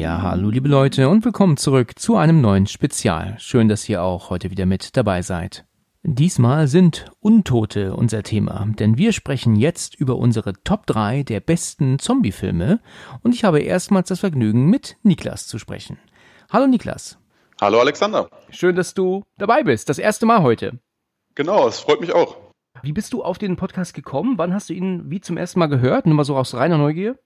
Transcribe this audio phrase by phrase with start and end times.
[0.00, 3.36] Ja, hallo liebe Leute und willkommen zurück zu einem neuen Spezial.
[3.38, 5.66] Schön, dass ihr auch heute wieder mit dabei seid.
[6.02, 11.98] Diesmal sind Untote unser Thema, denn wir sprechen jetzt über unsere Top 3 der besten
[11.98, 12.80] Zombie-Filme
[13.22, 15.98] und ich habe erstmals das Vergnügen, mit Niklas zu sprechen.
[16.50, 17.18] Hallo Niklas.
[17.60, 18.30] Hallo Alexander.
[18.48, 19.90] Schön, dass du dabei bist.
[19.90, 20.80] Das erste Mal heute.
[21.34, 22.38] Genau, es freut mich auch.
[22.82, 24.38] Wie bist du auf den Podcast gekommen?
[24.38, 26.06] Wann hast du ihn wie zum ersten Mal gehört?
[26.06, 27.18] Nur mal so aus reiner Neugier?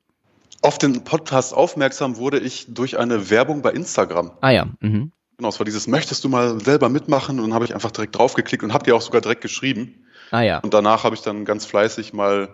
[0.64, 4.30] Auf den Podcast aufmerksam wurde ich durch eine Werbung bei Instagram.
[4.40, 4.66] Ah ja.
[4.80, 5.12] Mhm.
[5.36, 7.38] Genau, es war dieses, möchtest du mal selber mitmachen?
[7.38, 10.06] Und dann habe ich einfach direkt draufgeklickt und habe dir auch sogar direkt geschrieben.
[10.30, 10.60] Ah ja.
[10.60, 12.48] Und danach habe ich dann ganz fleißig mal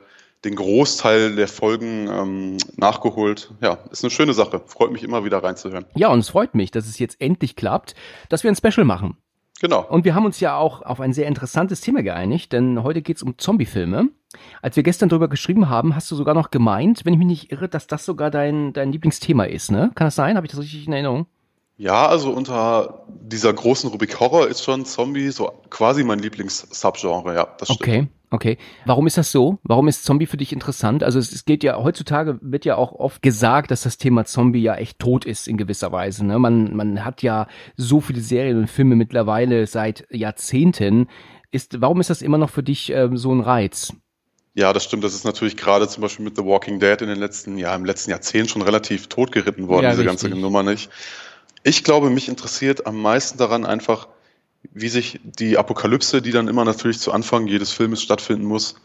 [0.45, 3.53] den Großteil der Folgen ähm, nachgeholt.
[3.61, 4.61] Ja, ist eine schöne Sache.
[4.67, 5.85] Freut mich immer wieder reinzuhören.
[5.95, 7.95] Ja, und es freut mich, dass es jetzt endlich klappt,
[8.29, 9.19] dass wir ein Special machen.
[9.61, 9.87] Genau.
[9.87, 13.23] Und wir haben uns ja auch auf ein sehr interessantes Thema geeinigt, denn heute geht's
[13.23, 14.09] um Zombiefilme.
[14.63, 17.53] Als wir gestern drüber geschrieben haben, hast du sogar noch gemeint, wenn ich mich nicht
[17.53, 19.91] irre, dass das sogar dein, dein Lieblingsthema ist, ne?
[19.95, 20.37] Kann das sein?
[20.37, 21.27] Habe ich das richtig in Erinnerung?
[21.77, 27.49] Ja, also unter dieser großen Rubrik Horror ist schon Zombie so quasi mein Lieblings-Subgenre, ja,
[27.59, 27.81] das stimmt.
[27.81, 28.59] Okay, okay.
[28.87, 29.59] Warum ist das so?
[29.63, 31.03] Warum ist Zombie für dich interessant?
[31.03, 34.63] Also es, es geht ja, heutzutage wird ja auch oft gesagt, dass das Thema Zombie
[34.63, 36.25] ja echt tot ist in gewisser Weise.
[36.25, 36.39] Ne?
[36.39, 41.09] Man, man hat ja so viele Serien und Filme mittlerweile seit Jahrzehnten.
[41.51, 43.93] Ist, warum ist das immer noch für dich ähm, so ein Reiz?
[44.55, 45.05] Ja, das stimmt.
[45.05, 47.85] Das ist natürlich gerade zum Beispiel mit The Walking Dead in den letzten, ja, im
[47.85, 50.31] letzten Jahrzehnt schon relativ totgeritten worden, Ja, diese richtig.
[50.31, 50.91] ganze Nummer nicht.
[51.63, 54.09] Ich glaube, mich interessiert am meisten daran einfach,
[54.73, 58.77] wie sich die Apokalypse, die dann immer natürlich zu Anfang jedes Filmes stattfinden muss,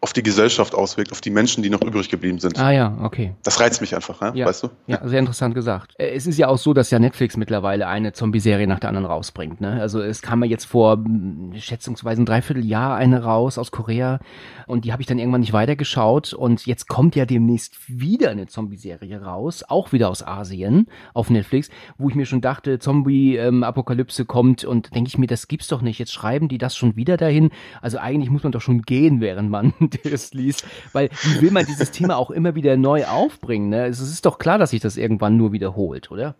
[0.00, 2.58] auf die Gesellschaft auswirkt, auf die Menschen, die noch übrig geblieben sind.
[2.58, 3.34] Ah ja, okay.
[3.42, 4.32] Das reizt mich einfach, ne?
[4.34, 4.68] Ja, weißt du?
[4.86, 5.94] Ja, sehr interessant gesagt.
[5.98, 9.06] Äh, Es ist ja auch so, dass ja Netflix mittlerweile eine Zombie-Serie nach der anderen
[9.06, 9.60] rausbringt.
[9.60, 9.80] Ne?
[9.80, 14.20] Also es kam ja jetzt vor mh, schätzungsweise ein Dreivierteljahr eine raus aus Korea
[14.66, 18.46] und die habe ich dann irgendwann nicht weitergeschaut und jetzt kommt ja demnächst wieder eine
[18.46, 24.64] Zombie-Serie raus, auch wieder aus Asien auf Netflix, wo ich mir schon dachte, Zombie-Apokalypse kommt
[24.64, 25.98] und denke ich mir, das gibt's doch nicht.
[25.98, 27.50] Jetzt schreiben die das schon wieder dahin.
[27.82, 31.66] Also eigentlich muss man doch schon gehen, während man das liest, weil wie will man
[31.66, 33.68] dieses Thema auch immer wieder neu aufbringen?
[33.68, 33.86] Ne?
[33.86, 36.34] Es ist doch klar, dass sich das irgendwann nur wiederholt, oder?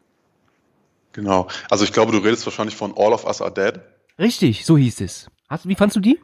[1.12, 1.48] Genau.
[1.70, 3.80] Also ich glaube, du redest wahrscheinlich von All of Us Are Dead.
[4.18, 5.28] Richtig, so hieß es.
[5.48, 6.20] Hast, wie fandst du die?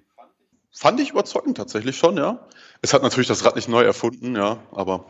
[0.72, 2.46] Fand ich überzeugend tatsächlich schon, ja.
[2.82, 5.06] Es hat natürlich das Rad nicht neu erfunden, ja, aber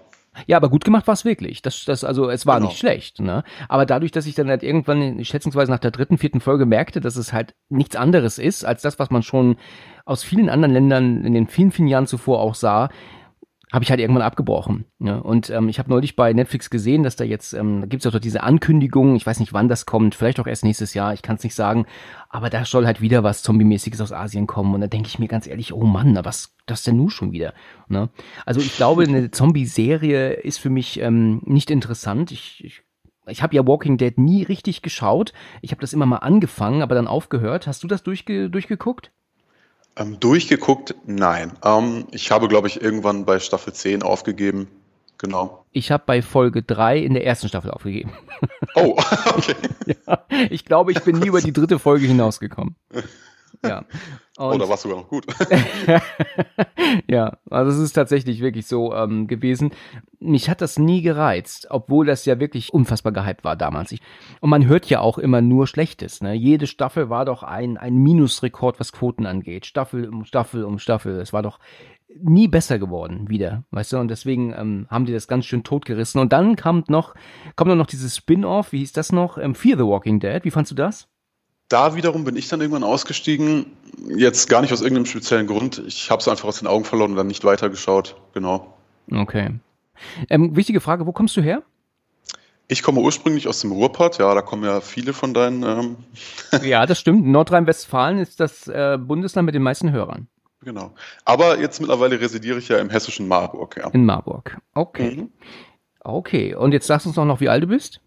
[0.47, 1.63] Ja, aber gut gemacht war es wirklich.
[1.63, 2.69] Das, das, also es war Genau.
[2.69, 3.45] nicht schlecht, ne?
[3.69, 7.17] Aber dadurch, dass ich dann halt irgendwann, schätzungsweise nach der dritten, vierten Folge merkte, dass
[7.17, 9.57] es halt nichts anderes ist, als das, was man schon
[10.05, 12.89] aus vielen anderen Ländern in den vielen, vielen Jahren zuvor auch sah,
[13.75, 14.85] habe ich halt irgendwann abgebrochen.
[15.01, 15.21] Ne?
[15.21, 18.15] Und ähm, ich habe neulich bei Netflix gesehen, dass da jetzt, ähm, da gibt es
[18.15, 21.23] auch diese Ankündigung, ich weiß nicht, wann das kommt, vielleicht auch erst nächstes Jahr, ich
[21.23, 21.85] kann es nicht sagen,
[22.29, 24.75] aber da soll halt wieder was Zombie-mäßiges aus Asien kommen.
[24.75, 27.33] Und da denke ich mir ganz ehrlich, oh Mann, na, was das denn nun schon
[27.33, 27.53] wieder?
[27.89, 28.11] Ne?
[28.47, 32.31] Also ich glaube, eine Zombie-Serie ist für mich ähm, nicht interessant.
[32.31, 32.83] Ich, ich
[33.27, 35.33] ich habe ja Walking Dead nie richtig geschaut.
[35.63, 37.67] Ich habe das immer mal angefangen, aber dann aufgehört.
[37.67, 39.13] Hast du das durchge durchgeguckt?
[39.97, 41.53] Ähm, durchgeguckt, nein.
[41.65, 44.69] Ähm, ich habe, glaube ich, irgendwann bei Staffel 10 aufgegeben.
[45.19, 45.65] Genau.
[45.71, 48.13] Ich habe bei Folge 3 in der ersten Staffel aufgegeben.
[48.75, 48.97] Oh,
[49.37, 49.55] okay.
[50.07, 52.77] ja, ich glaube, ich bin nie über die dritte Folge hinausgekommen.
[53.65, 53.85] Ja.
[54.39, 55.27] Oh, Und, da war es sogar noch gut.
[57.09, 59.73] ja, also es ist tatsächlich wirklich so ähm, gewesen.
[60.19, 63.93] Mich hat das nie gereizt, obwohl das ja wirklich unfassbar gehypt war damals.
[63.93, 64.01] Ich,
[64.41, 66.23] und man hört ja auch immer nur Schlechtes.
[66.23, 66.35] Ne?
[66.35, 69.67] Jede Staffel war doch ein, ein Minusrekord, was Quoten angeht.
[69.67, 71.21] Staffel um Staffel um Staffel.
[71.21, 71.59] Es war doch
[72.17, 73.99] nie besser geworden wieder, weißt du?
[73.99, 76.21] Und deswegen ähm, haben die das ganz schön totgerissen.
[76.21, 77.15] Und dann kam noch,
[77.57, 79.39] kommt dann noch dieses Spin-off, wie hieß das noch?
[79.39, 80.45] Ähm, Fear the Walking Dead.
[80.45, 81.09] Wie fandst du das?
[81.69, 83.67] Da wiederum bin ich dann irgendwann ausgestiegen.
[84.17, 85.83] Jetzt gar nicht aus irgendeinem speziellen Grund.
[85.87, 88.17] Ich habe es einfach aus den Augen verloren und dann nicht weitergeschaut.
[88.35, 88.75] Genau.
[89.11, 89.51] Okay.
[90.29, 91.63] Ähm, wichtige Frage, wo kommst du her?
[92.69, 94.19] Ich komme ursprünglich aus dem Ruhrpott.
[94.19, 95.63] Ja, da kommen ja viele von deinen.
[95.63, 95.97] Ähm,
[96.63, 97.27] Ja, das stimmt.
[97.27, 100.29] Nordrhein-Westfalen ist das äh, Bundesland mit den meisten Hörern.
[100.63, 100.95] genau.
[101.25, 103.77] Aber jetzt mittlerweile residiere ich ja im hessischen Marburg.
[103.77, 103.89] Ja.
[103.91, 104.59] In Marburg.
[104.75, 105.17] Okay.
[105.17, 105.31] Mhm.
[106.01, 106.55] Okay.
[106.55, 108.01] Und jetzt sagst du uns noch, wie alt du bist?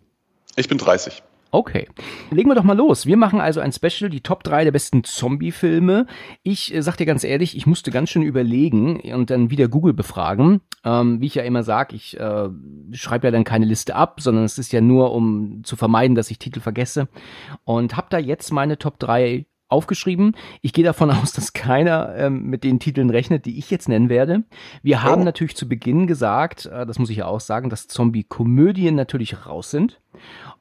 [0.56, 1.21] Ich bin 30.
[1.52, 1.88] Okay.
[2.30, 3.06] Legen wir doch mal los.
[3.06, 6.06] Wir machen also ein Special, die Top 3 der besten Zombie-Filme.
[6.44, 9.94] Ich äh, sag dir ganz ehrlich, ich musste ganz schön überlegen und dann wieder Google
[9.94, 10.62] befragen.
[10.84, 12.50] Ähm, wie ich ja immer sage, ich äh,
[12.92, 16.32] schreibe ja dann keine Liste ab, sondern es ist ja nur, um zu vermeiden, dass
[16.32, 17.08] ich Titel vergesse.
[17.64, 20.36] Und habe da jetzt meine Top 3 aufgeschrieben.
[20.62, 24.10] Ich gehe davon aus, dass keiner ähm, mit den Titeln rechnet, die ich jetzt nennen
[24.10, 24.44] werde.
[24.84, 25.25] Wir haben oh.
[25.25, 29.72] natürlich zu Beginn gesagt, äh, das muss ich ja auch sagen, dass Zombie-Komödien natürlich raus
[29.72, 30.00] sind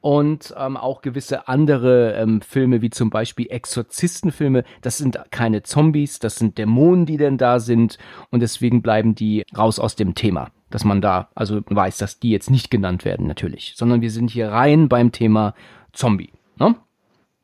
[0.00, 6.18] und ähm, auch gewisse andere ähm, Filme, wie zum Beispiel Exorzistenfilme, das sind keine Zombies,
[6.18, 7.98] das sind Dämonen, die denn da sind
[8.30, 10.50] und deswegen bleiben die raus aus dem Thema.
[10.68, 14.30] Dass man da also weiß, dass die jetzt nicht genannt werden, natürlich, sondern wir sind
[14.30, 15.54] hier rein beim Thema
[15.92, 16.32] Zombie.
[16.58, 16.74] Ne?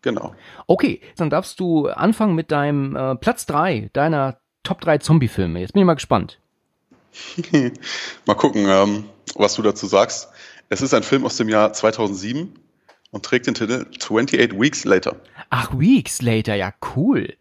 [0.03, 0.35] Genau.
[0.67, 5.61] Okay, dann darfst du anfangen mit deinem äh, Platz drei deiner Top 3 Zombie-Filme.
[5.61, 6.39] Jetzt bin ich mal gespannt.
[8.27, 9.05] mal gucken, ähm,
[9.35, 10.29] was du dazu sagst.
[10.69, 12.55] Es ist ein Film aus dem Jahr 2007
[13.11, 15.17] und trägt den Titel 28 Weeks Later.
[15.51, 17.35] Ach, Weeks Later, ja, cool.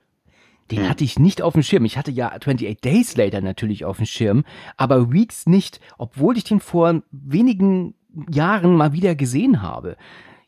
[0.72, 0.90] Den hm.
[0.90, 1.86] hatte ich nicht auf dem Schirm.
[1.86, 4.44] Ich hatte ja 28 Days Later natürlich auf dem Schirm,
[4.78, 7.94] aber Weeks nicht, obwohl ich den vor wenigen
[8.30, 9.96] Jahren mal wieder gesehen habe.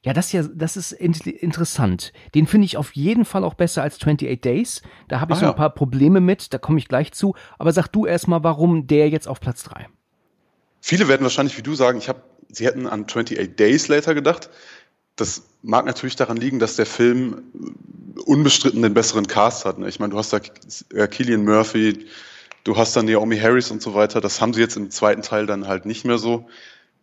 [0.04, 2.12] Ja, das ist ja, das ist interessant.
[2.36, 4.82] Den finde ich auf jeden Fall auch besser als 28 Days.
[5.08, 7.36] Da habe ich ah, so ein paar Probleme mit, da komme ich gleich zu.
[7.58, 9.88] Aber sag du erstmal, warum der jetzt auf Platz 3?
[10.82, 14.50] Viele werden wahrscheinlich wie du sagen, ich habe, sie hätten an 28 Days Later gedacht.
[15.16, 17.44] Das mag natürlich daran liegen, dass der Film
[18.26, 19.80] unbestritten den besseren Cast hat.
[19.80, 19.88] Ne?
[19.88, 20.40] Ich meine, du hast da
[21.08, 22.06] Killian Murphy,
[22.66, 24.20] du hast da Naomi Harris und so weiter.
[24.20, 26.46] Das haben sie jetzt im zweiten Teil dann halt nicht mehr so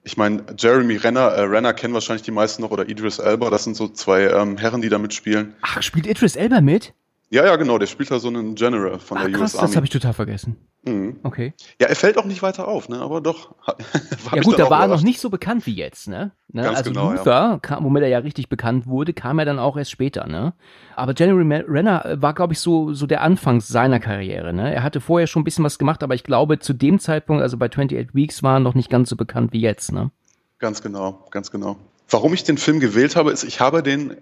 [0.02, 3.64] ich meine, Jeremy Renner, äh, Renner kennen wahrscheinlich die meisten noch oder Idris Elba, das
[3.64, 5.54] sind so zwei ähm, Herren, die da mitspielen.
[5.62, 6.94] Ach, spielt Idris Elba mit?
[7.32, 9.68] Ja, ja, genau, der spielt da so einen General von Ach, der krass, US Army.
[9.68, 10.56] Das habe ich total vergessen.
[10.82, 11.20] Mhm.
[11.22, 11.54] Okay.
[11.80, 12.98] Ja, er fällt auch nicht weiter auf, ne?
[12.98, 13.54] Aber doch.
[14.34, 16.32] ja gut, da war er noch nicht so bekannt wie jetzt, ne?
[16.48, 16.62] ne?
[16.62, 17.58] Ganz also genau, Luther, ja.
[17.62, 20.54] kam, womit er ja richtig bekannt wurde, kam er dann auch erst später, ne?
[20.96, 24.74] Aber Jeremy Renner äh, war, glaube ich, so so der Anfang seiner Karriere, ne?
[24.74, 27.56] Er hatte vorher schon ein bisschen was gemacht, aber ich glaube, zu dem Zeitpunkt, also
[27.58, 30.10] bei 28 Weeks, war er noch nicht ganz so bekannt wie jetzt, ne?
[30.58, 31.76] Ganz genau, ganz genau.
[32.08, 34.16] Warum ich den Film gewählt habe, ist, ich habe den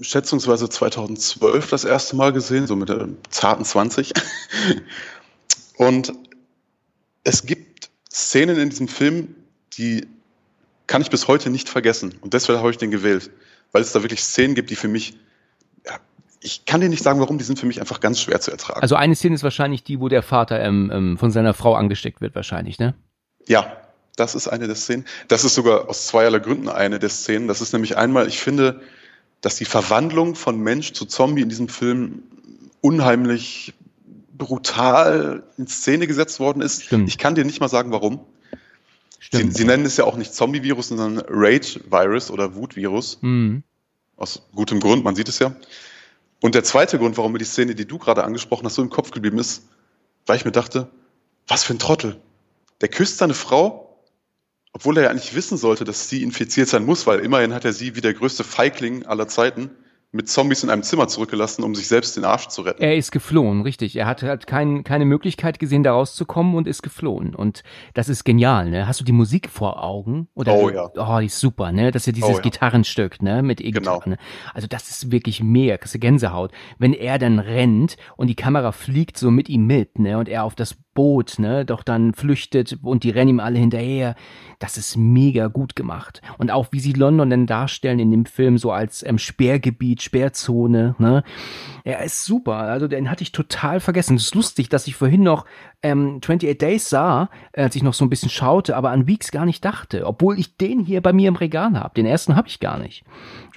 [0.00, 4.12] schätzungsweise 2012 das erste Mal gesehen, so mit der zarten 20.
[5.76, 6.12] Und
[7.24, 9.34] es gibt Szenen in diesem Film,
[9.76, 10.06] die
[10.86, 12.14] kann ich bis heute nicht vergessen.
[12.20, 13.30] Und deswegen habe ich den gewählt,
[13.72, 15.16] weil es da wirklich Szenen gibt, die für mich,
[15.86, 15.98] ja,
[16.40, 18.80] ich kann dir nicht sagen, warum, die sind für mich einfach ganz schwer zu ertragen.
[18.80, 22.20] Also eine Szene ist wahrscheinlich die, wo der Vater ähm, ähm, von seiner Frau angesteckt
[22.20, 22.94] wird, wahrscheinlich, ne?
[23.46, 23.76] Ja,
[24.16, 25.06] das ist eine der Szenen.
[25.28, 27.48] Das ist sogar aus zweierlei Gründen eine der Szenen.
[27.48, 28.80] Das ist nämlich einmal, ich finde,
[29.40, 32.22] dass die Verwandlung von Mensch zu Zombie in diesem Film
[32.80, 33.74] unheimlich
[34.36, 36.84] brutal in Szene gesetzt worden ist.
[36.84, 37.08] Stimmt.
[37.08, 38.20] Ich kann dir nicht mal sagen, warum.
[39.18, 39.52] Stimmt.
[39.52, 43.18] Sie, Sie nennen es ja auch nicht Zombie-Virus, sondern Rage-Virus oder Wut-Virus.
[43.20, 43.62] Mhm.
[44.16, 45.54] Aus gutem Grund, man sieht es ja.
[46.40, 48.90] Und der zweite Grund, warum mir die Szene, die du gerade angesprochen hast, so im
[48.90, 49.68] Kopf geblieben ist,
[50.26, 50.88] weil ich mir dachte,
[51.46, 52.16] was für ein Trottel.
[52.80, 53.89] Der küsst seine Frau
[54.72, 57.72] obwohl er ja eigentlich wissen sollte, dass sie infiziert sein muss, weil immerhin hat er
[57.72, 59.70] sie wie der größte Feigling aller Zeiten
[60.12, 62.82] mit Zombies in einem Zimmer zurückgelassen, um sich selbst den Arsch zu retten.
[62.82, 63.94] Er ist geflohen, richtig.
[63.94, 67.34] Er hat halt kein, keine Möglichkeit gesehen, da rauszukommen und ist geflohen.
[67.34, 67.62] Und
[67.94, 68.88] das ist genial, ne?
[68.88, 70.28] Hast du die Musik vor Augen?
[70.34, 70.90] Oder oh ja.
[70.96, 71.92] Oh, die ist super, ne?
[71.92, 72.40] Das ist ja dieses Oh ja.
[72.40, 73.42] Gitarrenstück, ne?
[73.42, 74.00] Mit E-Gitarre.
[74.02, 74.16] Genau.
[74.16, 74.18] Ne?
[74.52, 76.50] Also das ist wirklich mehr, kriegst du Gänsehaut.
[76.78, 80.18] Wenn er dann rennt und die Kamera fliegt so mit ihm mit, ne?
[80.18, 84.16] Und er auf das Boot, ne, doch dann flüchtet und die rennen ihm alle hinterher.
[84.58, 86.20] Das ist mega gut gemacht.
[86.36, 90.96] Und auch wie sie London denn darstellen in dem Film so als ähm, Sperrgebiet, Sperrzone,
[90.98, 91.24] ne.
[91.84, 92.56] Er ist super.
[92.56, 94.16] Also den hatte ich total vergessen.
[94.16, 95.46] Es ist lustig, dass ich vorhin noch
[95.82, 99.46] ähm, 28 Days sah, als ich noch so ein bisschen schaute, aber an Weeks gar
[99.46, 100.06] nicht dachte.
[100.06, 101.94] Obwohl ich den hier bei mir im Regal habe.
[101.94, 103.04] Den ersten habe ich gar nicht.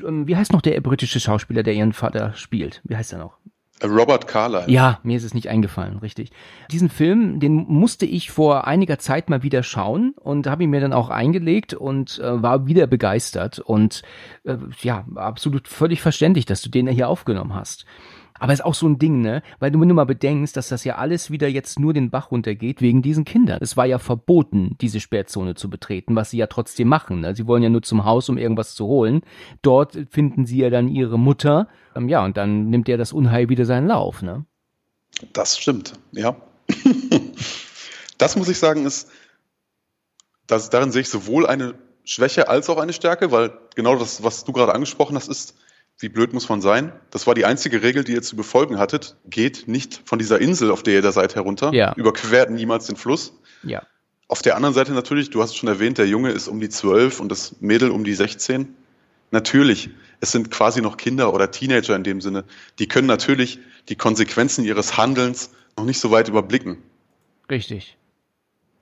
[0.07, 2.79] Ähm, wie heißt noch der britische Schauspieler, der ihren Vater spielt?
[2.85, 3.37] Wie heißt er noch?
[3.83, 4.65] Robert Carlyle.
[4.67, 6.31] Ja, mir ist es nicht eingefallen, richtig.
[6.71, 10.81] Diesen Film, den musste ich vor einiger Zeit mal wieder schauen und habe ihn mir
[10.81, 14.01] dann auch eingelegt und äh, war wieder begeistert und
[14.43, 17.85] äh, ja, absolut völlig verständlich, dass du den hier aufgenommen hast.
[18.39, 19.41] Aber ist auch so ein Ding, ne?
[19.59, 22.31] Weil du, wenn du mal bedenkst, dass das ja alles wieder jetzt nur den Bach
[22.31, 23.59] runtergeht wegen diesen Kindern.
[23.61, 27.21] Es war ja verboten, diese Sperrzone zu betreten, was sie ja trotzdem machen.
[27.21, 27.35] Ne?
[27.35, 29.21] Sie wollen ja nur zum Haus, um irgendwas zu holen.
[29.61, 31.67] Dort finden sie ja dann ihre Mutter.
[31.95, 34.45] Ähm, ja, und dann nimmt ja das Unheil wieder seinen Lauf, ne?
[35.31, 36.35] Das stimmt, ja.
[38.17, 39.09] das muss ich sagen, ist,
[40.47, 44.43] dass darin sehe ich sowohl eine Schwäche als auch eine Stärke, weil genau das, was
[44.43, 45.55] du gerade angesprochen hast, ist,
[45.99, 46.91] wie blöd muss man sein?
[47.11, 49.15] Das war die einzige Regel, die ihr zu befolgen hattet.
[49.29, 51.73] Geht nicht von dieser Insel, auf der ihr da seid, herunter.
[51.73, 51.93] Ja.
[51.95, 53.33] Überquert niemals den Fluss.
[53.63, 53.83] Ja.
[54.27, 57.19] Auf der anderen Seite natürlich, du hast schon erwähnt, der Junge ist um die 12
[57.19, 58.75] und das Mädel um die 16.
[59.31, 62.43] Natürlich, es sind quasi noch Kinder oder Teenager in dem Sinne.
[62.79, 63.59] Die können natürlich
[63.89, 66.77] die Konsequenzen ihres Handelns noch nicht so weit überblicken.
[67.49, 67.97] Richtig.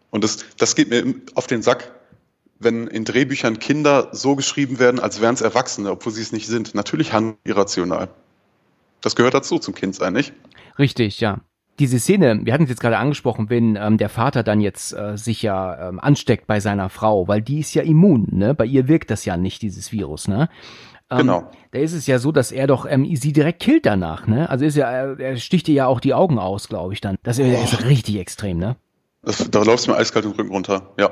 [0.09, 1.93] Und das, das geht mir auf den Sack,
[2.63, 6.47] wenn in Drehbüchern Kinder so geschrieben werden, als wären es Erwachsene, obwohl sie es nicht
[6.47, 6.75] sind.
[6.75, 8.09] Natürlich handeln irrational.
[9.01, 10.33] Das gehört dazu zum Kindsein, nicht?
[10.77, 11.39] Richtig, ja.
[11.79, 15.17] Diese Szene, wir hatten es jetzt gerade angesprochen, wenn ähm, der Vater dann jetzt äh,
[15.17, 18.53] sich ja ähm, ansteckt bei seiner Frau, weil die ist ja immun, ne?
[18.53, 20.49] Bei ihr wirkt das ja nicht, dieses Virus, ne?
[21.09, 21.49] Ähm, Genau.
[21.71, 24.49] Da ist es ja so, dass er doch ähm, sie direkt killt danach, ne?
[24.49, 27.15] Also ist ja, er sticht ihr ja auch die Augen aus, glaube ich dann.
[27.23, 27.63] Das ist, Oh.
[27.63, 28.75] ist richtig extrem, ne?
[29.23, 30.91] Das, da läuft es mir eiskalt den Rücken runter.
[30.99, 31.11] Ja.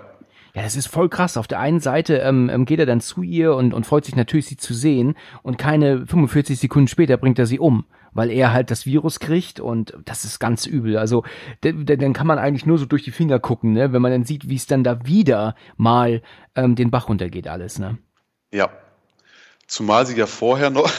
[0.54, 1.38] Ja, das ist voll krass.
[1.38, 4.16] Auf der einen Seite ähm, ähm, geht er dann zu ihr und, und freut sich
[4.16, 5.16] natürlich, sie zu sehen.
[5.44, 9.60] Und keine 45 Sekunden später bringt er sie um, weil er halt das Virus kriegt
[9.60, 10.98] und das ist ganz übel.
[10.98, 11.24] Also
[11.62, 13.94] dann kann man eigentlich nur so durch die Finger gucken, ne?
[13.94, 16.22] wenn man dann sieht, wie es dann da wieder mal
[16.56, 17.78] ähm, den Bach runtergeht alles.
[17.78, 17.98] Ne?
[18.52, 18.70] Ja.
[19.68, 20.92] Zumal sie ja vorher noch.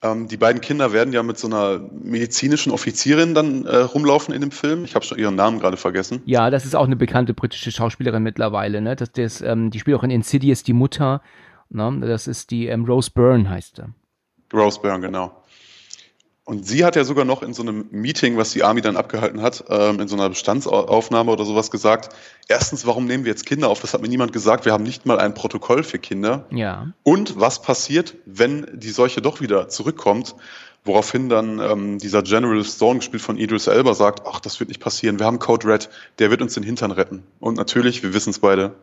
[0.00, 4.40] Ähm, die beiden Kinder werden ja mit so einer medizinischen Offizierin dann äh, rumlaufen in
[4.40, 4.84] dem Film.
[4.84, 6.22] Ich habe schon ihren Namen gerade vergessen.
[6.24, 8.80] Ja, das ist auch eine bekannte britische Schauspielerin mittlerweile.
[8.80, 8.94] Ne?
[8.94, 11.20] Das, das, ähm, die spielt auch in Insidious die Mutter.
[11.70, 11.98] Ne?
[12.02, 14.56] Das ist die ähm, Rose Byrne heißt sie.
[14.56, 15.37] Rose Byrne, genau.
[16.48, 19.42] Und sie hat ja sogar noch in so einem Meeting, was die Army dann abgehalten
[19.42, 22.08] hat, ähm, in so einer Bestandsaufnahme oder sowas gesagt,
[22.48, 23.80] erstens, warum nehmen wir jetzt Kinder auf?
[23.82, 24.64] Das hat mir niemand gesagt.
[24.64, 26.46] Wir haben nicht mal ein Protokoll für Kinder.
[26.50, 26.94] Ja.
[27.02, 30.36] Und was passiert, wenn die Seuche doch wieder zurückkommt?
[30.86, 34.80] Woraufhin dann ähm, dieser General Stone, gespielt von Idris Elba, sagt, ach, das wird nicht
[34.80, 35.18] passieren.
[35.18, 37.24] Wir haben Code Red, der wird uns den Hintern retten.
[37.40, 38.74] Und natürlich, wir wissen es beide,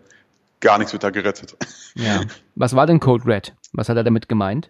[0.59, 1.57] gar nichts wird da gerettet.
[1.95, 2.21] Ja.
[2.53, 3.55] Was war denn Code Red?
[3.73, 4.69] Was hat er damit gemeint?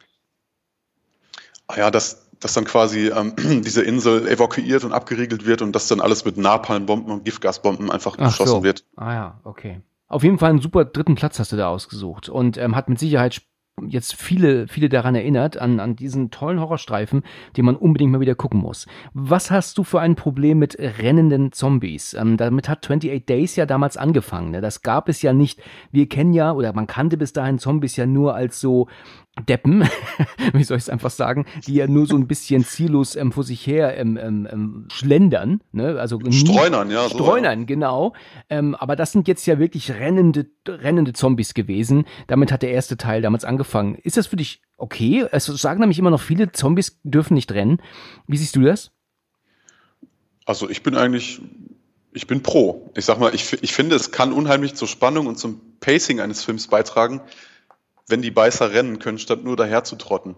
[1.67, 5.87] Ah ja, dass, dass dann quasi ähm, diese Insel evakuiert und abgeriegelt wird und dass
[5.87, 8.63] dann alles mit Napalmbomben und Giftgasbomben einfach Ach beschossen so.
[8.63, 8.83] wird.
[8.95, 9.81] Ah ja, okay.
[10.07, 12.99] Auf jeden Fall einen super dritten Platz hast du da ausgesucht und ähm, hat mit
[12.99, 13.41] Sicherheit
[13.87, 17.23] jetzt viele, viele daran erinnert, an, an diesen tollen Horrorstreifen,
[17.57, 18.87] den man unbedingt mal wieder gucken muss.
[19.13, 22.13] Was hast du für ein Problem mit rennenden Zombies?
[22.13, 24.51] Ähm, damit hat 28 Days ja damals angefangen.
[24.51, 24.61] Ne?
[24.61, 25.61] Das gab es ja nicht.
[25.91, 28.87] Wir kennen ja, oder man kannte bis dahin Zombies ja nur als so
[29.41, 29.87] Deppen,
[30.53, 33.43] wie soll ich es einfach sagen, die ja nur so ein bisschen ziellos ähm, vor
[33.43, 35.99] sich her ähm, ähm, ähm, schlendern, ne?
[35.99, 37.09] Also Streunern, ja.
[37.09, 38.13] so, Streunern, genau.
[38.49, 42.05] Ähm, aber das sind jetzt ja wirklich rennende, rennende Zombies gewesen.
[42.27, 43.95] Damit hat der erste Teil damals angefangen.
[43.95, 45.25] Ist das für dich okay?
[45.31, 47.81] Es sagen nämlich immer noch viele, Zombies dürfen nicht rennen.
[48.27, 48.91] Wie siehst du das?
[50.45, 51.41] Also ich bin eigentlich,
[52.13, 52.91] ich bin pro.
[52.95, 56.43] Ich sag mal, ich, ich finde, es kann unheimlich zur Spannung und zum Pacing eines
[56.43, 57.21] Films beitragen,
[58.07, 60.35] wenn die Beißer rennen können, statt nur daher zu trotten.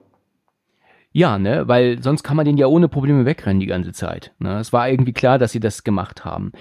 [1.11, 4.33] Ja, ne, weil sonst kann man den ja ohne Probleme wegrennen die ganze Zeit.
[4.39, 4.59] Ne?
[4.59, 6.51] Es war irgendwie klar, dass sie das gemacht haben.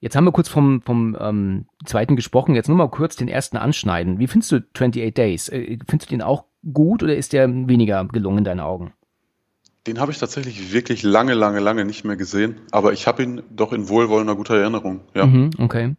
[0.00, 3.56] Jetzt haben wir kurz vom, vom ähm, zweiten gesprochen, jetzt nur mal kurz den ersten
[3.56, 4.18] anschneiden.
[4.18, 5.48] Wie findest du 28 Days?
[5.48, 8.92] Äh, findest du den auch gut oder ist der weniger gelungen in deinen Augen?
[9.86, 13.42] Den habe ich tatsächlich wirklich lange, lange, lange nicht mehr gesehen, aber ich habe ihn
[13.50, 15.00] doch in wohlwollender guter Erinnerung.
[15.14, 15.26] Ja.
[15.26, 15.94] Mhm, okay.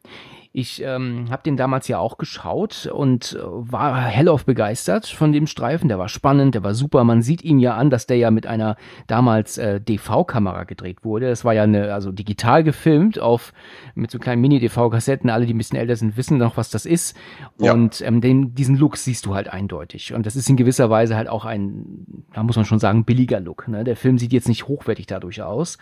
[0.55, 5.48] Ich ähm, habe den damals ja auch geschaut und äh, war hellauf begeistert von dem
[5.48, 5.88] Streifen.
[5.88, 7.03] Der war spannend, der war super.
[7.03, 11.27] Man sieht ihm ja an, dass der ja mit einer damals äh, DV-Kamera gedreht wurde.
[11.27, 13.51] Das war ja eine, also digital gefilmt auf
[13.95, 15.31] mit so kleinen Mini-DV-Kassetten.
[15.31, 17.17] Alle, die ein bisschen älter sind, wissen noch, was das ist.
[17.57, 17.74] Ja.
[17.74, 20.13] Und ähm, den, diesen Look siehst du halt eindeutig.
[20.13, 23.39] Und das ist in gewisser Weise halt auch ein, da muss man schon sagen, billiger
[23.39, 23.67] Look.
[23.67, 23.83] Ne?
[23.83, 25.79] Der Film sieht jetzt nicht hochwertig dadurch aus.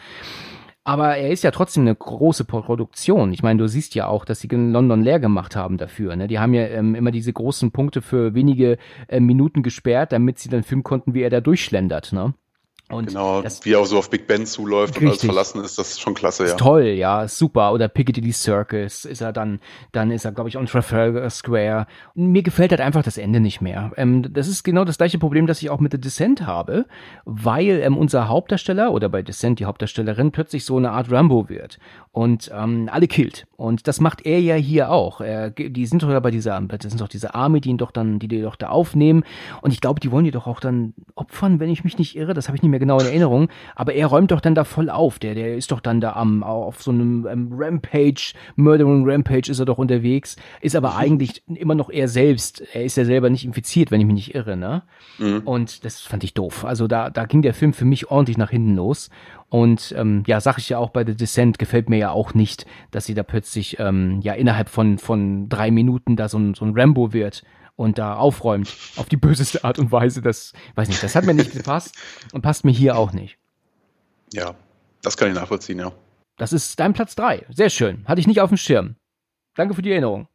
[0.83, 3.33] Aber er ist ja trotzdem eine große Produktion.
[3.33, 6.15] Ich meine, du siehst ja auch, dass sie in London leer gemacht haben dafür.
[6.15, 6.27] Ne?
[6.27, 10.49] Die haben ja ähm, immer diese großen Punkte für wenige äh, Minuten gesperrt, damit sie
[10.49, 12.13] dann filmen konnten, wie er da durchschlendert.
[12.13, 12.33] Ne?
[12.91, 15.29] Und Genau, das wie er so auf Big Ben zuläuft und alles Richtig.
[15.29, 16.57] verlassen ist, das ist schon klasse, ist ja.
[16.57, 17.73] toll, ja, ist super.
[17.73, 19.59] Oder Piccadilly Circus ist er dann,
[19.91, 21.87] dann ist er, glaube ich, on Trafalgar Square.
[22.15, 23.91] Und mir gefällt halt einfach das Ende nicht mehr.
[23.97, 26.85] Ähm, das ist genau das gleiche Problem, das ich auch mit The Descent habe,
[27.25, 31.79] weil ähm, unser Hauptdarsteller oder bei Descent die Hauptdarstellerin plötzlich so eine Art Rambo wird
[32.11, 33.47] und ähm, alle killt.
[33.55, 35.21] Und das macht er ja hier auch.
[35.21, 37.91] Er, die sind doch ja bei dieser, das sind doch diese Army, die ihn doch
[37.91, 39.23] dann, die die doch da aufnehmen.
[39.61, 42.33] Und ich glaube, die wollen die doch auch dann opfern, wenn ich mich nicht irre.
[42.33, 43.47] Das habe ich nicht mehr genau in Erinnerung.
[43.75, 45.19] Aber er räumt doch dann da voll auf.
[45.19, 49.59] Der, der ist doch dann da am, auf so einem ähm, Rampage, Murdering Rampage ist
[49.59, 50.35] er doch unterwegs.
[50.59, 52.61] Ist aber eigentlich immer noch er selbst.
[52.73, 54.83] Er ist ja selber nicht infiziert, wenn ich mich nicht irre, ne?
[55.17, 55.41] Mhm.
[55.45, 56.65] Und das fand ich doof.
[56.65, 59.09] Also da, da ging der Film für mich ordentlich nach hinten los.
[59.49, 62.65] Und ähm, ja, sag ich ja auch bei The Descent, gefällt mir ja auch nicht,
[62.89, 66.65] dass sie da plötzlich ähm, ja innerhalb von, von drei Minuten da so ein, so
[66.65, 67.43] ein Rambo wird
[67.81, 70.21] und da aufräumt auf die böseste Art und Weise.
[70.21, 71.95] Das, weiß nicht, das hat mir nicht gepasst
[72.31, 73.37] und passt mir hier auch nicht.
[74.33, 74.55] Ja,
[75.01, 75.91] das kann ich nachvollziehen, ja.
[76.37, 77.45] Das ist dein Platz drei.
[77.49, 78.05] Sehr schön.
[78.07, 78.95] Hatte ich nicht auf dem Schirm.
[79.55, 80.27] Danke für die Erinnerung.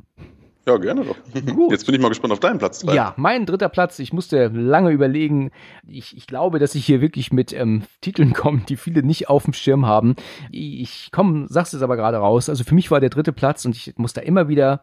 [0.67, 1.17] Ja, gerne doch.
[1.55, 1.71] Gut.
[1.71, 2.81] Jetzt bin ich mal gespannt auf deinen Platz.
[2.81, 2.95] Drei.
[2.95, 4.01] Ja, mein dritter Platz.
[4.01, 5.53] Ich musste lange überlegen.
[5.87, 9.45] Ich, ich glaube, dass ich hier wirklich mit ähm, Titeln komme, die viele nicht auf
[9.45, 10.17] dem Schirm haben.
[10.51, 12.49] Ich komme, sag's jetzt aber gerade raus.
[12.49, 14.83] Also für mich war der dritte Platz und ich muss da immer wieder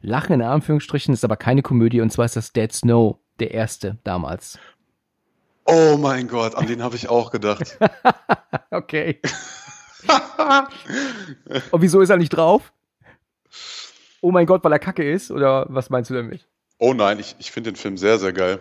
[0.00, 1.14] lachen, in Anführungsstrichen.
[1.14, 4.58] Ist aber keine Komödie und zwar ist das Dead Snow, der erste damals.
[5.64, 7.78] Oh mein Gott, an den habe ich auch gedacht.
[8.70, 9.20] okay.
[11.70, 12.72] und wieso ist er nicht drauf?
[14.26, 15.30] oh mein Gott, weil er kacke ist?
[15.30, 16.46] Oder was meinst du damit?
[16.78, 18.60] Oh nein, ich, ich finde den Film sehr, sehr geil.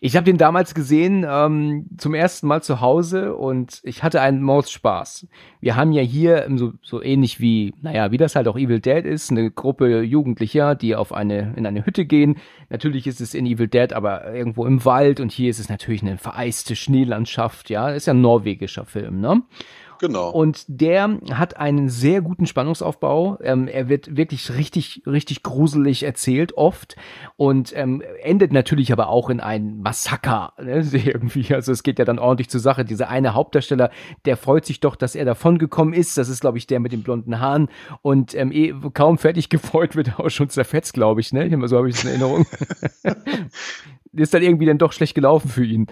[0.00, 4.42] Ich habe den damals gesehen, ähm, zum ersten Mal zu Hause und ich hatte einen
[4.42, 5.26] Maus Spaß.
[5.60, 9.04] Wir haben ja hier so, so ähnlich wie, naja, wie das halt auch Evil Dead
[9.04, 12.36] ist, eine Gruppe Jugendlicher, die auf eine, in eine Hütte gehen.
[12.70, 16.02] Natürlich ist es in Evil Dead, aber irgendwo im Wald und hier ist es natürlich
[16.02, 17.88] eine vereiste Schneelandschaft, ja.
[17.90, 19.42] Ist ja ein norwegischer Film, ne?
[19.98, 20.30] Genau.
[20.30, 23.38] Und der hat einen sehr guten Spannungsaufbau.
[23.42, 26.96] Ähm, er wird wirklich richtig, richtig gruselig erzählt, oft.
[27.36, 30.52] Und ähm, endet natürlich aber auch in ein Massaker.
[30.62, 30.86] Ne?
[30.92, 31.54] Irgendwie.
[31.54, 32.84] Also es geht ja dann ordentlich zur Sache.
[32.84, 33.90] Dieser eine Hauptdarsteller,
[34.24, 36.16] der freut sich doch, dass er davon gekommen ist.
[36.18, 37.68] Das ist, glaube ich, der mit den blonden Haaren.
[38.02, 41.32] Und ähm, eh, kaum fertig gefreut wird er auch schon zerfetzt, glaube ich.
[41.32, 41.48] Ne?
[41.68, 42.46] So habe ich es in Erinnerung.
[44.20, 45.86] ist dann irgendwie dann doch schlecht gelaufen für ihn.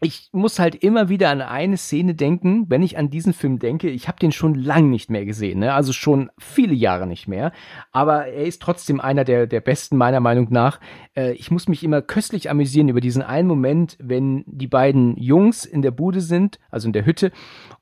[0.00, 3.90] Ich muss halt immer wieder an eine Szene denken, wenn ich an diesen Film denke.
[3.90, 5.74] Ich habe den schon lang nicht mehr gesehen, ne?
[5.74, 7.52] also schon viele Jahre nicht mehr.
[7.92, 10.80] Aber er ist trotzdem einer der, der besten meiner Meinung nach.
[11.14, 15.64] Äh, ich muss mich immer köstlich amüsieren über diesen einen Moment, wenn die beiden Jungs
[15.64, 17.32] in der Bude sind, also in der Hütte,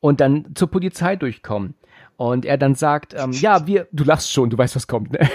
[0.01, 1.75] und dann zur Polizei durchkommen.
[2.17, 5.29] Und er dann sagt, ähm, ja, wir, du lachst schon, du weißt, was kommt, ne?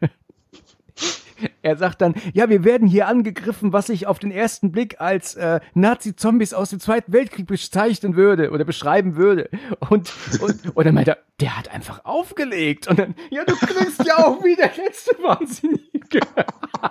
[1.64, 5.34] Er sagt dann, ja, wir werden hier angegriffen, was ich auf den ersten Blick als
[5.34, 9.48] äh, Nazi-Zombies aus dem Zweiten Weltkrieg bezeichnen würde oder beschreiben würde.
[9.88, 12.86] Und, und, und dann meint er, der hat einfach aufgelegt.
[12.86, 16.20] Und dann, ja, du klingst ja auch wie der letzte Wahnsinnige.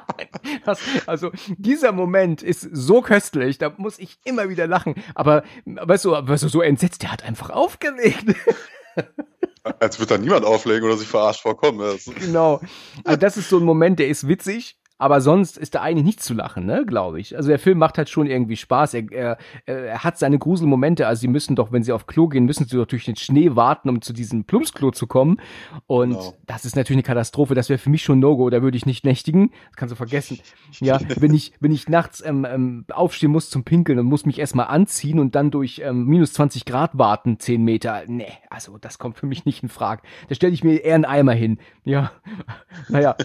[0.66, 4.96] das, also, dieser Moment ist so köstlich, da muss ich immer wieder lachen.
[5.14, 8.36] Aber, weißt du, weißt du so entsetzt, der hat einfach aufgelegt.
[9.80, 11.98] Als wird da niemand auflegen oder sich verarscht vorkommen.
[12.20, 12.60] Genau.
[13.04, 16.24] Also das ist so ein Moment, der ist witzig, aber sonst ist da eigentlich nichts
[16.24, 17.36] zu lachen, ne, glaube ich.
[17.36, 18.94] Also der Film macht halt schon irgendwie Spaß.
[18.94, 21.08] Er, er, er hat seine Gruselmomente.
[21.08, 23.56] Also sie müssen doch, wenn sie auf Klo gehen, müssen sie doch durch den Schnee
[23.56, 25.42] warten, um zu diesem Plumpsklo zu kommen.
[25.88, 26.34] Und genau.
[26.46, 27.56] das ist natürlich eine Katastrophe.
[27.56, 28.50] Das wäre für mich schon No-Go.
[28.50, 29.50] Da würde ich nicht nächtigen.
[29.70, 30.40] Das kannst du vergessen.
[30.80, 34.40] Ja, wenn ich, wenn ich nachts ähm, ähm, aufstehen muss zum Pinkeln und muss mich
[34.40, 38.04] erstmal anziehen und dann durch ähm, minus 20 Grad warten, 10 Meter.
[38.08, 40.02] Nee, also das kommt für mich nicht in Frage.
[40.30, 41.60] Da stelle ich mir eher einen Eimer hin.
[41.84, 42.12] Ja,
[42.90, 43.16] naja.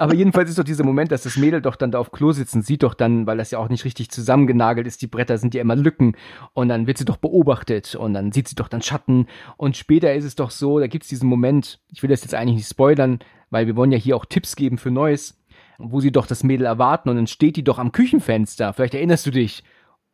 [0.00, 2.62] Aber jedenfalls ist doch dieser Moment, dass das Mädel doch dann da auf Klo sitzen,
[2.62, 5.60] sieht doch dann, weil das ja auch nicht richtig zusammengenagelt ist, die Bretter sind ja
[5.60, 6.16] immer Lücken
[6.54, 9.26] und dann wird sie doch beobachtet und dann sieht sie doch dann Schatten
[9.58, 12.56] und später ist es doch so, da gibt's diesen Moment, ich will das jetzt eigentlich
[12.56, 13.18] nicht spoilern,
[13.50, 15.38] weil wir wollen ja hier auch Tipps geben für Neues,
[15.76, 19.26] wo sie doch das Mädel erwarten und dann steht die doch am Küchenfenster, vielleicht erinnerst
[19.26, 19.64] du dich.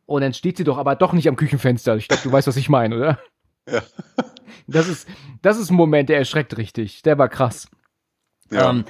[0.05, 1.95] Und dann steht sie doch aber doch nicht am Küchenfenster.
[1.95, 3.19] Ich glaube, du weißt, was ich meine, oder?
[3.69, 3.83] Ja.
[4.67, 5.07] Das ist,
[5.41, 7.01] das ist ein Moment, der erschreckt richtig.
[7.03, 7.69] Der war krass.
[8.51, 8.69] Ja.
[8.69, 8.85] Ähm,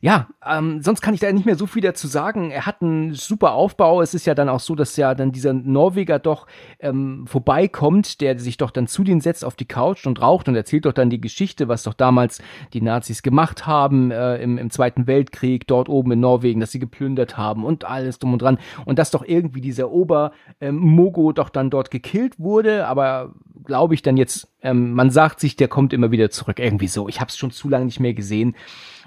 [0.00, 2.50] ja, ähm, sonst kann ich da nicht mehr so viel dazu sagen.
[2.50, 4.02] Er hat einen super Aufbau.
[4.02, 6.46] Es ist ja dann auch so, dass ja dann dieser Norweger doch
[6.80, 10.54] ähm, vorbeikommt, der sich doch dann zu denen setzt auf die Couch und raucht und
[10.54, 12.42] erzählt doch dann die Geschichte, was doch damals
[12.72, 16.78] die Nazis gemacht haben äh, im, im Zweiten Weltkrieg, dort oben in Norwegen, dass sie
[16.78, 18.58] geplündert haben und alles drum und dran.
[18.84, 23.32] Und dass doch irgendwie dieser Ober-Mogo ähm, doch dann dort gekillt wurde, aber
[23.64, 26.58] glaube ich dann jetzt, ähm, man sagt sich, der kommt immer wieder zurück.
[26.58, 27.08] Irgendwie so.
[27.08, 28.54] Ich habe es schon zu lange nicht mehr gesehen.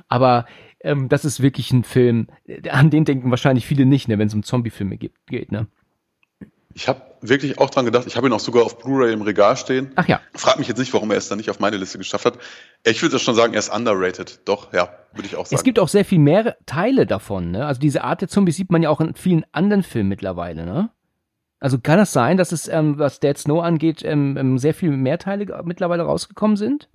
[0.09, 0.45] Aber
[0.81, 2.27] ähm, das ist wirklich ein Film,
[2.69, 5.67] an den denken wahrscheinlich viele nicht, ne, wenn es um Zombie-Filme geht, ne?
[6.75, 9.57] Ich habe wirklich auch dran gedacht, ich habe ihn auch sogar auf Blu-ray im Regal
[9.57, 9.91] stehen.
[9.95, 10.21] Ach ja.
[10.35, 12.37] Frag mich jetzt nicht, warum er es dann nicht auf meine Liste geschafft hat.
[12.85, 14.41] Ich würde schon sagen, er ist underrated.
[14.45, 15.55] Doch, ja, würde ich auch sagen.
[15.55, 17.65] Es gibt auch sehr viel mehr Teile davon, ne?
[17.65, 20.91] Also diese Art der Zombies sieht man ja auch in vielen anderen Filmen mittlerweile, ne?
[21.59, 24.91] Also kann es sein, dass es, ähm, was Dead Snow angeht, ähm, ähm sehr viel
[24.91, 26.87] mehr Teile mittlerweile rausgekommen sind?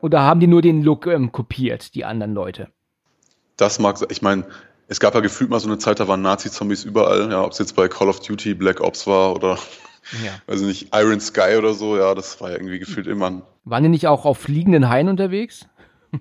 [0.00, 2.68] Oder haben die nur den Look ähm, kopiert, die anderen Leute?
[3.56, 4.08] Das mag sein.
[4.10, 4.44] Ich meine,
[4.88, 7.30] es gab ja gefühlt mal so eine Zeit, da waren Nazi-Zombies überall.
[7.30, 9.58] Ja, ob es jetzt bei Call of Duty, Black Ops war oder,
[10.24, 10.32] ja.
[10.46, 11.96] weiß ich nicht, Iron Sky oder so.
[11.96, 13.42] Ja, das war ja irgendwie gefühlt immer.
[13.64, 15.66] Waren die nicht auch auf fliegenden Haien unterwegs?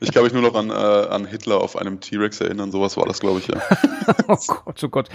[0.00, 2.72] ich kann mich nur noch an, äh, an Hitler auf einem T-Rex erinnern.
[2.72, 3.60] Sowas war das, glaube ich, ja.
[4.28, 5.08] oh Gott, oh Gott.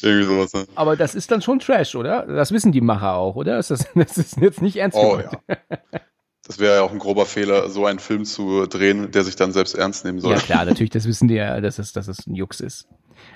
[0.00, 0.66] Irgendwie sowas, ne?
[0.74, 2.26] Aber das ist dann schon Trash, oder?
[2.26, 3.58] Das wissen die Macher auch, oder?
[3.58, 5.38] Ist das, das ist jetzt nicht ernst oh, gemeint.
[5.48, 6.00] Ja.
[6.46, 9.52] Das wäre ja auch ein grober Fehler, so einen Film zu drehen, der sich dann
[9.52, 10.32] selbst ernst nehmen soll.
[10.32, 12.86] Ja klar, natürlich, das wissen die ja, dass es, dass es ein Jux ist.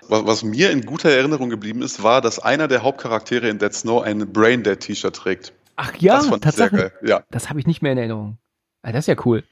[0.09, 3.73] Was, was mir in guter Erinnerung geblieben ist, war, dass einer der Hauptcharaktere in Dead
[3.73, 5.55] Snow ein Brain Dead T-Shirt trägt.
[5.77, 6.75] Ach ja, das fand Tatsache.
[6.75, 7.09] Ich sehr geil.
[7.09, 7.25] Ja.
[7.31, 8.39] Das habe ich nicht mehr in Erinnerung.
[8.83, 9.43] Ah, das ist ja cool.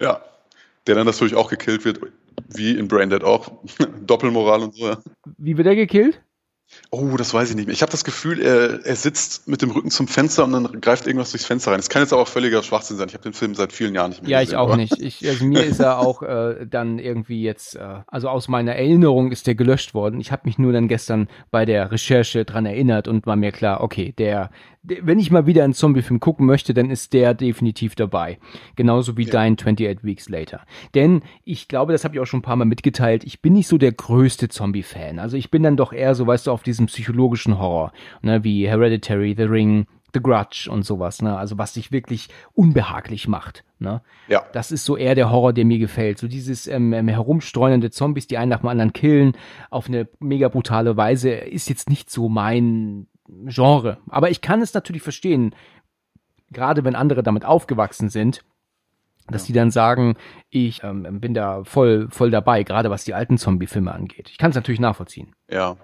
[0.00, 0.22] Ja,
[0.86, 2.00] der dann natürlich auch gekillt wird.
[2.48, 3.52] wie in Braindead auch.
[4.00, 4.96] Doppelmoral und so.
[5.36, 6.20] Wie wird er gekillt?
[6.90, 7.72] Oh, das weiß ich nicht mehr.
[7.74, 11.06] Ich habe das Gefühl, er, er sitzt mit dem Rücken zum Fenster und dann greift
[11.06, 11.78] irgendwas durchs Fenster rein.
[11.78, 13.08] Das kann jetzt aber auch völliger Schwachsinn sein.
[13.08, 14.52] Ich habe den Film seit vielen Jahren nicht mehr Ja, gesehen.
[14.52, 15.00] ich auch aber- nicht.
[15.00, 19.32] Ich, also mir ist er auch äh, dann irgendwie jetzt, äh, also aus meiner Erinnerung
[19.32, 20.20] ist der gelöscht worden.
[20.20, 23.80] Ich habe mich nur dann gestern bei der Recherche dran erinnert und war mir klar,
[23.82, 24.50] okay, der
[24.82, 28.38] wenn ich mal wieder einen Zombiefilm gucken möchte, dann ist der definitiv dabei.
[28.76, 30.62] Genauso wie dein 28 Weeks Later.
[30.94, 33.68] Denn ich glaube, das habe ich auch schon ein paar Mal mitgeteilt, ich bin nicht
[33.68, 35.18] so der größte Zombie-Fan.
[35.18, 38.68] Also ich bin dann doch eher so, weißt du, auf diesem psychologischen Horror, ne, wie
[38.68, 41.36] Hereditary, The Ring, The Grudge und sowas, ne?
[41.36, 44.00] Also was dich wirklich unbehaglich macht, ne?
[44.26, 44.44] Ja.
[44.52, 46.18] Das ist so eher der Horror, der mir gefällt.
[46.18, 49.32] So dieses ähm, ähm, herumstreunende Zombies, die einen nach dem anderen killen,
[49.68, 53.06] auf eine mega brutale Weise, ist jetzt nicht so mein
[53.46, 53.98] Genre.
[54.08, 55.54] Aber ich kann es natürlich verstehen,
[56.50, 58.42] gerade wenn andere damit aufgewachsen sind,
[59.30, 60.16] dass die dann sagen,
[60.48, 64.30] ich ähm, bin da voll, voll dabei, gerade was die alten Zombie-Filme angeht.
[64.30, 65.34] Ich kann es natürlich nachvollziehen.
[65.50, 65.56] Ja.
[65.56, 65.76] ja.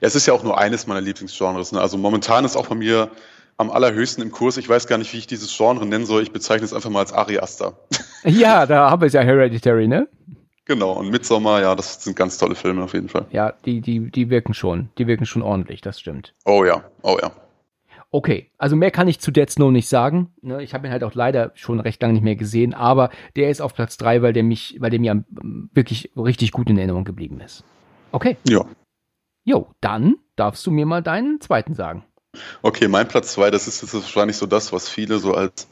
[0.00, 1.72] Es ist ja auch nur eines meiner Lieblingsgenres.
[1.72, 1.80] Ne?
[1.80, 3.10] Also momentan ist auch bei mir
[3.56, 4.56] am allerhöchsten im Kurs.
[4.56, 6.22] Ich weiß gar nicht, wie ich dieses Genre nennen soll.
[6.22, 7.74] Ich bezeichne es einfach mal als Ari Aster.
[8.24, 10.06] Ja, da haben wir es ja Hereditary, ne?
[10.70, 10.92] Genau.
[10.92, 13.26] Und Midsommar, ja, das sind ganz tolle Filme auf jeden Fall.
[13.32, 14.88] Ja, die, die, die wirken schon.
[14.98, 16.32] Die wirken schon ordentlich, das stimmt.
[16.46, 17.32] Oh ja, oh ja.
[18.12, 20.32] Okay, also mehr kann ich zu Dead Snow nicht sagen.
[20.42, 23.50] Ne, Ich habe ihn halt auch leider schon recht lange nicht mehr gesehen, aber der
[23.50, 25.24] ist auf Platz drei, weil der mich, weil der mir
[25.72, 27.62] wirklich richtig gut in Erinnerung geblieben ist.
[28.12, 28.64] Okay, Ja.
[29.44, 32.04] jo, dann darfst du mir mal deinen zweiten sagen.
[32.62, 35.68] Okay, mein Platz zwei, das ist jetzt wahrscheinlich so das, was viele so als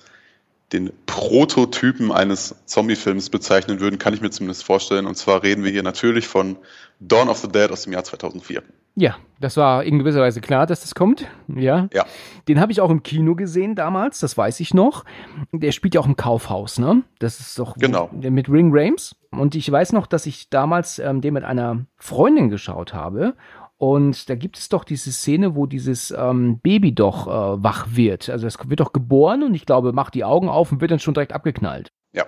[0.73, 5.07] den Prototypen eines Zombie-Films bezeichnen würden, kann ich mir zumindest vorstellen.
[5.07, 6.57] Und zwar reden wir hier natürlich von
[7.01, 8.63] Dawn of the Dead aus dem Jahr 2004.
[8.97, 11.27] Ja, das war in gewisser Weise klar, dass das kommt.
[11.47, 11.89] Ja.
[11.95, 12.05] Ja.
[12.49, 15.05] Den habe ich auch im Kino gesehen damals, das weiß ich noch.
[15.53, 17.03] Der spielt ja auch im Kaufhaus, ne?
[17.21, 18.11] Das ist doch Genau.
[18.13, 19.15] mit Ring Rames.
[19.31, 23.35] Und ich weiß noch, dass ich damals ähm, den mit einer Freundin geschaut habe.
[23.79, 28.29] Und da gibt es doch diese Szene, wo dieses ähm, Baby doch äh, wach wird.
[28.29, 30.99] Also es wird doch geboren und ich glaube, macht die Augen auf und wird dann
[30.99, 31.93] schon direkt abgeknallt.
[32.13, 32.25] Ja.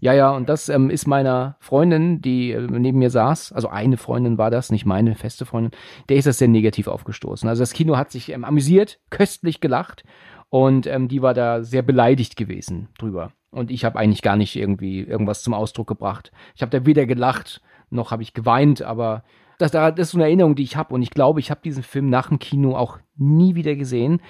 [0.00, 3.96] Ja, ja, und das ähm, ist meiner Freundin, die äh, neben mir saß, also eine
[3.98, 5.72] Freundin war das, nicht meine feste Freundin,
[6.08, 7.48] der ist das sehr negativ aufgestoßen.
[7.48, 10.04] Also das Kino hat sich ähm, amüsiert, köstlich gelacht
[10.48, 13.32] und ähm, die war da sehr beleidigt gewesen drüber.
[13.50, 16.30] Und ich habe eigentlich gar nicht irgendwie irgendwas zum Ausdruck gebracht.
[16.54, 19.24] Ich habe da weder gelacht, noch habe ich geweint, aber
[19.58, 20.94] das, das ist so eine Erinnerung, die ich habe.
[20.94, 24.20] Und ich glaube, ich habe diesen Film nach dem Kino auch nie wieder gesehen,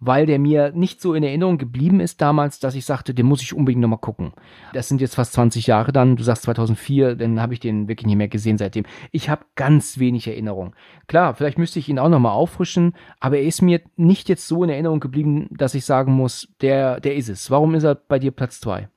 [0.00, 3.42] weil der mir nicht so in Erinnerung geblieben ist damals, dass ich sagte, den muss
[3.42, 4.32] ich unbedingt nochmal gucken.
[4.72, 8.06] Das sind jetzt fast 20 Jahre dann, du sagst 2004, dann habe ich den wirklich
[8.06, 8.84] nicht mehr gesehen seitdem.
[9.12, 10.74] Ich habe ganz wenig Erinnerung.
[11.06, 14.64] Klar, vielleicht müsste ich ihn auch nochmal auffrischen, aber er ist mir nicht jetzt so
[14.64, 17.50] in Erinnerung geblieben, dass ich sagen muss, der, der ist es.
[17.50, 18.88] Warum ist er bei dir Platz zwei?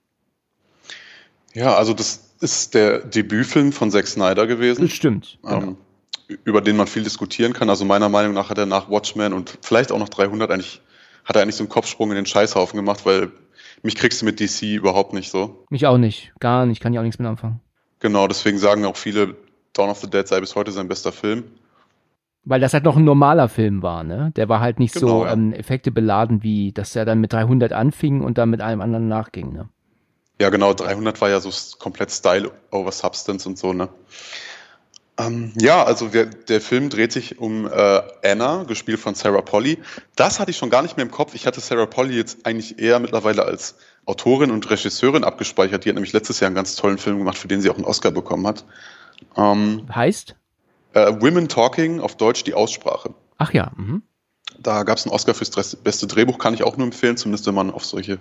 [1.54, 4.84] Ja, also das ist der Debütfilm von Zack Snyder gewesen.
[4.84, 5.40] Das stimmt.
[5.44, 5.58] Genau.
[5.58, 5.78] ähm,
[6.44, 7.70] über den man viel diskutieren kann.
[7.70, 10.82] Also meiner Meinung nach hat er nach Watchmen und vielleicht auch nach 300 eigentlich,
[11.24, 13.32] hat er eigentlich so einen Kopfsprung in den Scheißhaufen gemacht, weil
[13.84, 15.66] mich kriegst du mit DC überhaupt nicht so.
[15.70, 16.34] Mich auch nicht.
[16.40, 16.82] Gar nicht.
[16.82, 17.62] Kann ich auch nichts mit anfangen.
[18.00, 19.36] Genau, deswegen sagen auch viele,
[19.74, 21.46] Dawn of the Dead sei bis heute sein bester Film.
[22.44, 24.32] Weil das halt noch ein normaler Film war, ne?
[24.36, 25.34] Der war halt nicht Genau, so ja.
[25.34, 29.08] ähm, Effekte beladen, wie dass er dann mit 300 anfing und dann mit allem anderen
[29.08, 29.70] nachging, ne?
[30.40, 33.90] Ja, genau, 300 war ja so komplett Style over Substance und so, ne?
[35.20, 39.80] Ähm, ja, also der, der Film dreht sich um äh, Anna, gespielt von Sarah Polly.
[40.16, 41.34] Das hatte ich schon gar nicht mehr im Kopf.
[41.34, 45.86] Ich hatte Sarah Polly jetzt eigentlich eher mittlerweile als Autorin und Regisseurin abgespeichert.
[45.86, 47.86] Die hat nämlich letztes Jahr einen ganz tollen Film gemacht, für den sie auch einen
[47.86, 48.64] Oscar bekommen hat.
[49.36, 50.36] Ähm, Heißt?
[50.94, 53.14] äh, Women Talking, auf Deutsch die Aussprache.
[53.38, 53.72] Ach ja.
[53.76, 54.04] Mhm.
[54.60, 57.56] Da gab es einen Oscar fürs beste Drehbuch, kann ich auch nur empfehlen, zumindest wenn
[57.56, 58.20] man auf solche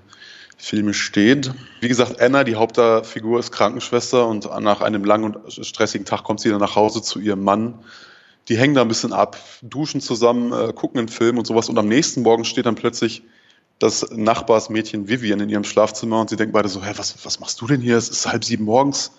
[0.56, 1.52] Filme steht.
[1.80, 6.40] Wie gesagt, Anna, die Hauptfigur, ist Krankenschwester und nach einem langen und stressigen Tag kommt
[6.40, 7.78] sie dann nach Hause zu ihrem Mann.
[8.48, 11.68] Die hängen da ein bisschen ab, duschen zusammen, äh, gucken einen Film und sowas.
[11.68, 13.22] Und am nächsten Morgen steht dann plötzlich
[13.78, 17.60] das Nachbarsmädchen Vivian in ihrem Schlafzimmer und sie denken beide so, hä, was, was machst
[17.60, 17.96] du denn hier?
[17.96, 19.12] Es ist halb sieben morgens.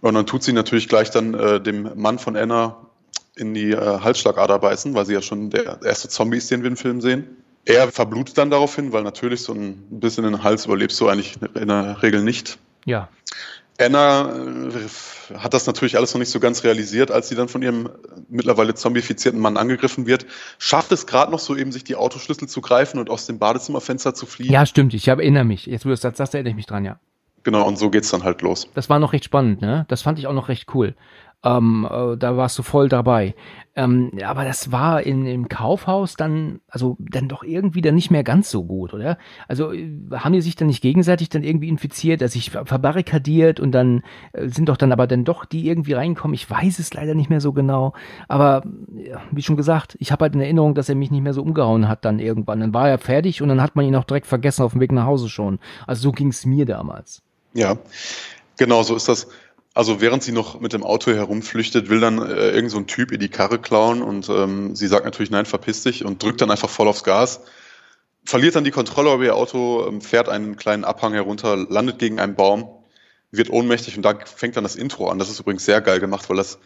[0.00, 2.76] Und dann tut sie natürlich gleich dann äh, dem Mann von Anna
[3.36, 6.70] in die äh, Halsschlagader beißen, weil sie ja schon der erste Zombie ist, den wir
[6.70, 7.41] im Film sehen.
[7.64, 11.36] Er verblutet dann daraufhin, weil natürlich so ein bisschen in den Hals überlebst du eigentlich
[11.54, 12.58] in der Regel nicht.
[12.84, 13.08] Ja.
[13.80, 17.62] Anna äh, hat das natürlich alles noch nicht so ganz realisiert, als sie dann von
[17.62, 17.88] ihrem
[18.28, 20.26] mittlerweile zombifizierten Mann angegriffen wird.
[20.58, 24.14] Schafft es gerade noch so eben, sich die Autoschlüssel zu greifen und aus dem Badezimmerfenster
[24.14, 24.52] zu fliehen.
[24.52, 24.94] Ja, stimmt.
[24.94, 25.66] Ich erinnere mich.
[25.66, 26.98] Jetzt, wo du das sagst, erinnere ich mich dran, ja.
[27.44, 28.68] Genau, und so geht's dann halt los.
[28.74, 29.84] Das war noch recht spannend, ne?
[29.88, 30.94] Das fand ich auch noch recht cool.
[31.44, 33.34] Ähm, äh, da warst du voll dabei.
[33.74, 38.22] Ähm, aber das war in, im Kaufhaus dann, also dann doch irgendwie dann nicht mehr
[38.22, 39.16] ganz so gut, oder?
[39.48, 43.72] Also äh, haben die sich dann nicht gegenseitig dann irgendwie infiziert, dass sich verbarrikadiert und
[43.72, 44.02] dann
[44.34, 46.34] äh, sind doch dann aber dann doch die irgendwie reingekommen.
[46.34, 47.94] Ich weiß es leider nicht mehr so genau.
[48.28, 48.62] Aber
[48.94, 51.42] ja, wie schon gesagt, ich habe halt in Erinnerung, dass er mich nicht mehr so
[51.42, 52.60] umgehauen hat dann irgendwann.
[52.60, 54.92] Dann war er fertig und dann hat man ihn auch direkt vergessen auf dem Weg
[54.92, 55.58] nach Hause schon.
[55.86, 57.22] Also so ging es mir damals.
[57.54, 57.78] Ja,
[58.58, 59.26] genau so ist das.
[59.74, 63.10] Also während sie noch mit dem Auto herumflüchtet, will dann äh, irgend so ein Typ
[63.10, 66.50] ihr die Karre klauen und ähm, sie sagt natürlich nein, verpiss dich und drückt dann
[66.50, 67.40] einfach voll aufs Gas.
[68.24, 72.20] Verliert dann die Kontrolle über ihr Auto, ähm, fährt einen kleinen Abhang herunter, landet gegen
[72.20, 72.68] einen Baum,
[73.30, 75.18] wird ohnmächtig und da fängt dann das Intro an.
[75.18, 76.58] Das ist übrigens sehr geil gemacht, weil das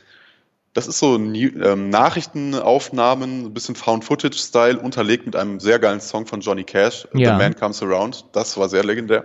[0.77, 6.42] das ist so ähm, Nachrichtenaufnahmen, ein bisschen Found-Footage-Style, unterlegt mit einem sehr geilen Song von
[6.42, 7.33] Johnny Cash, Ja.
[7.33, 8.27] The Man Comes Around.
[8.33, 9.25] Das war sehr legendär.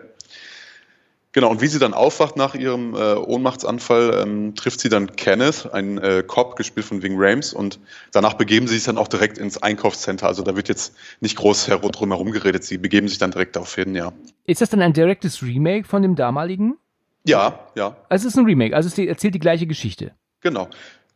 [1.34, 5.74] Genau, und wie sie dann aufwacht nach ihrem äh, Ohnmachtsanfall, ähm, trifft sie dann Kenneth,
[5.74, 7.80] einen äh, Cop, gespielt von Ving Rames, und
[8.12, 10.28] danach begeben sie sich dann auch direkt ins Einkaufscenter.
[10.28, 13.74] Also da wird jetzt nicht groß drum herum geredet, sie begeben sich dann direkt darauf
[13.74, 14.12] hin, ja.
[14.46, 16.76] Ist das dann ein direktes Remake von dem damaligen?
[17.24, 20.12] Ja, ja, Also es ist ein Remake, also es erzählt die gleiche Geschichte.
[20.41, 20.67] genau.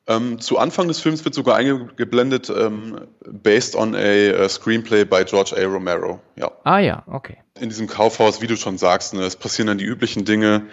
[0.07, 5.23] Ähm, zu Anfang des Films wird sogar eingeblendet, ähm, based on a, äh, screenplay by
[5.25, 5.65] George A.
[5.65, 6.51] Romero, ja.
[6.63, 7.37] Ah ja, okay.
[7.59, 10.67] in diesem Kaufhaus, wie du schon sagst, ne, es passieren dann die üblichen Dinge.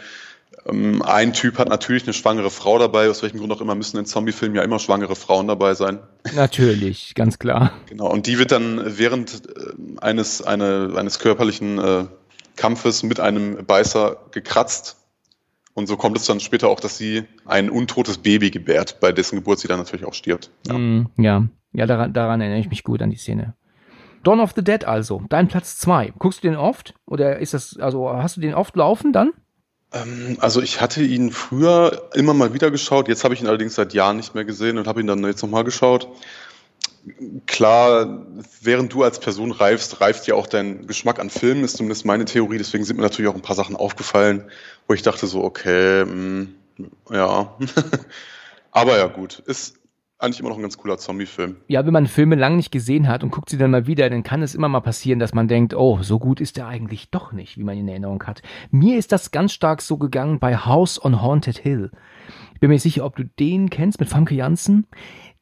[0.66, 3.96] Ähm, ein Typ hat natürlich eine schwangere Frau dabei, aus welchem Grund auch immer müssen
[3.96, 6.00] in Zombie-Filmen ja immer schwangere Frauen dabei sein.
[6.34, 7.72] Natürlich, ganz klar.
[7.86, 12.04] Genau, und die wird dann während äh, eines, eine, eines körperlichen äh,
[12.56, 14.96] Kampfes mit einem Beißer gekratzt.
[15.74, 19.36] Und so kommt es dann später auch, dass sie ein untotes Baby gebärt, bei dessen
[19.36, 20.50] Geburt sie dann natürlich auch stirbt.
[20.66, 20.74] Ja.
[20.76, 23.54] Mm, ja, ja daran, daran erinnere ich mich gut an die Szene.
[24.22, 26.12] Dawn of the Dead also, dein Platz zwei.
[26.18, 26.94] Guckst du den oft?
[27.06, 29.32] Oder ist das, also hast du den oft laufen dann?
[29.92, 33.74] Ähm, Also ich hatte ihn früher immer mal wieder geschaut, jetzt habe ich ihn allerdings
[33.74, 36.08] seit Jahren nicht mehr gesehen und habe ihn dann jetzt nochmal geschaut.
[37.46, 38.26] Klar,
[38.60, 42.24] während du als Person reifst, reift ja auch dein Geschmack an Filmen, ist zumindest meine
[42.24, 42.58] Theorie.
[42.58, 44.44] Deswegen sind mir natürlich auch ein paar Sachen aufgefallen,
[44.86, 46.46] wo ich dachte so, okay, mh,
[47.10, 47.56] ja.
[48.70, 49.78] Aber ja gut, ist
[50.22, 51.56] eigentlich immer noch ein ganz cooler Zombie-Film.
[51.66, 54.22] Ja, wenn man Filme lang nicht gesehen hat und guckt sie dann mal wieder, dann
[54.22, 57.32] kann es immer mal passieren, dass man denkt, oh, so gut ist der eigentlich doch
[57.32, 58.40] nicht, wie man ihn in Erinnerung hat.
[58.70, 61.90] Mir ist das ganz stark so gegangen bei House on Haunted Hill.
[62.54, 64.86] Ich bin mir nicht sicher, ob du den kennst mit Famke Janssen.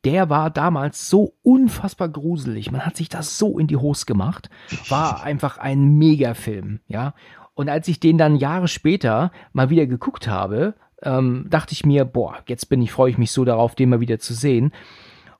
[0.04, 2.72] Der war damals so unfassbar gruselig.
[2.72, 4.48] Man hat sich das so in die Hose gemacht.
[4.88, 7.14] War einfach ein Megafilm, ja.
[7.54, 12.04] Und als ich den dann Jahre später mal wieder geguckt habe, ähm, dachte ich mir,
[12.06, 14.72] boah, jetzt bin ich, freue ich mich so darauf, den mal wieder zu sehen.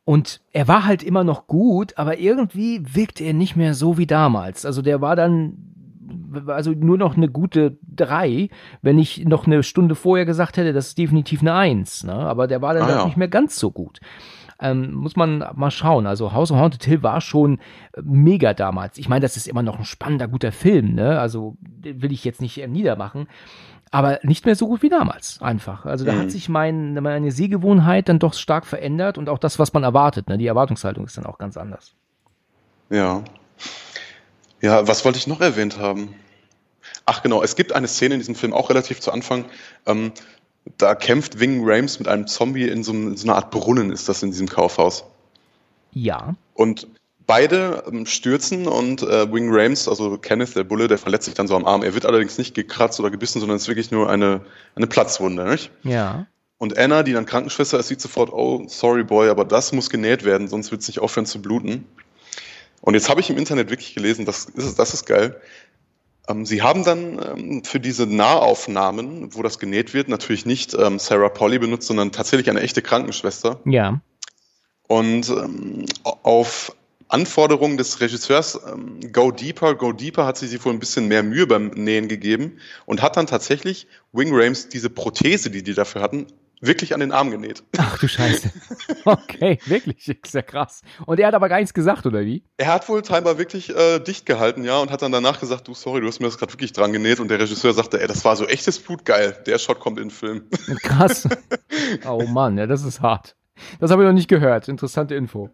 [0.04, 4.06] Und er war halt immer noch gut, aber irgendwie wirkte er nicht mehr so wie
[4.06, 4.66] damals.
[4.66, 5.56] Also der war dann,
[6.46, 8.48] also nur noch eine gute drei,
[8.82, 12.04] wenn ich noch eine Stunde vorher gesagt hätte, das ist definitiv eine Eins.
[12.04, 12.12] Ne?
[12.12, 13.04] Aber der war dann Ah, ja.
[13.06, 14.00] nicht mehr ganz so gut.
[14.60, 16.06] Ähm, muss man mal schauen.
[16.06, 17.58] Also House of Haunted Hill war schon
[17.94, 18.98] äh, mega damals.
[18.98, 20.94] Ich meine, das ist immer noch ein spannender, guter Film.
[20.94, 21.18] Ne?
[21.18, 23.26] Also will ich jetzt nicht äh, niedermachen.
[23.92, 25.84] Aber nicht mehr so gut wie damals, einfach.
[25.84, 26.18] Also da Mhm.
[26.20, 30.28] hat sich mein, meine Sehgewohnheit dann doch stark verändert und auch das, was man erwartet.
[30.28, 30.38] Ne?
[30.38, 31.94] Die Erwartungshaltung ist dann auch ganz anders.
[32.88, 33.24] Ja.
[34.60, 36.14] Ja, was wollte ich noch erwähnt haben?
[37.06, 39.46] Ach genau, es gibt eine Szene in diesem Film, auch relativ zu Anfang.
[39.86, 40.12] Ähm,
[40.78, 44.08] da kämpft Wing Rames mit einem Zombie in so, in so einer Art Brunnen, ist
[44.08, 45.04] das in diesem Kaufhaus.
[45.92, 46.34] Ja.
[46.54, 46.86] Und
[47.26, 51.46] beide ähm, stürzen und äh, Wing Rames, also Kenneth, der Bulle, der verletzt sich dann
[51.46, 51.82] so am Arm.
[51.82, 54.40] Er wird allerdings nicht gekratzt oder gebissen, sondern es ist wirklich nur eine,
[54.74, 55.44] eine Platzwunde.
[55.44, 55.70] Nicht?
[55.82, 56.26] Ja.
[56.58, 60.24] Und Anna, die dann Krankenschwester ist, sieht sofort, oh, sorry boy, aber das muss genäht
[60.24, 61.86] werden, sonst wird es nicht aufhören zu bluten.
[62.82, 65.40] Und jetzt habe ich im Internet wirklich gelesen, das ist, das ist geil.
[66.30, 70.98] Ähm, sie haben dann ähm, für diese Nahaufnahmen, wo das genäht wird, natürlich nicht ähm,
[70.98, 73.60] Sarah Polly benutzt, sondern tatsächlich eine echte Krankenschwester.
[73.64, 74.00] Ja.
[74.88, 75.32] Und
[76.02, 76.74] auf
[77.06, 78.58] Anforderung des Regisseurs
[79.12, 82.58] Go Deeper, Go Deeper hat sie sich wohl ein bisschen mehr Mühe beim Nähen gegeben
[82.86, 86.26] und hat dann tatsächlich Wing Rames diese Prothese, die die dafür hatten,
[86.60, 87.62] wirklich an den Arm genäht.
[87.78, 88.50] Ach du Scheiße.
[89.04, 90.08] Okay, wirklich.
[90.08, 90.82] Ist ja krass.
[91.06, 92.44] Und er hat aber gar nichts gesagt, oder wie?
[92.58, 95.74] Er hat wohl scheinbar wirklich äh, dicht gehalten, ja, und hat dann danach gesagt, du,
[95.74, 97.18] sorry, du hast mir das gerade wirklich dran genäht.
[97.18, 99.42] Und der Regisseur sagte, ey, das war so echtes Blut, geil.
[99.46, 100.44] Der Shot kommt in den Film.
[100.82, 101.28] Krass.
[102.06, 103.36] Oh Mann, ja, das ist hart.
[103.78, 104.68] Das habe ich noch nicht gehört.
[104.68, 105.50] Interessante Info.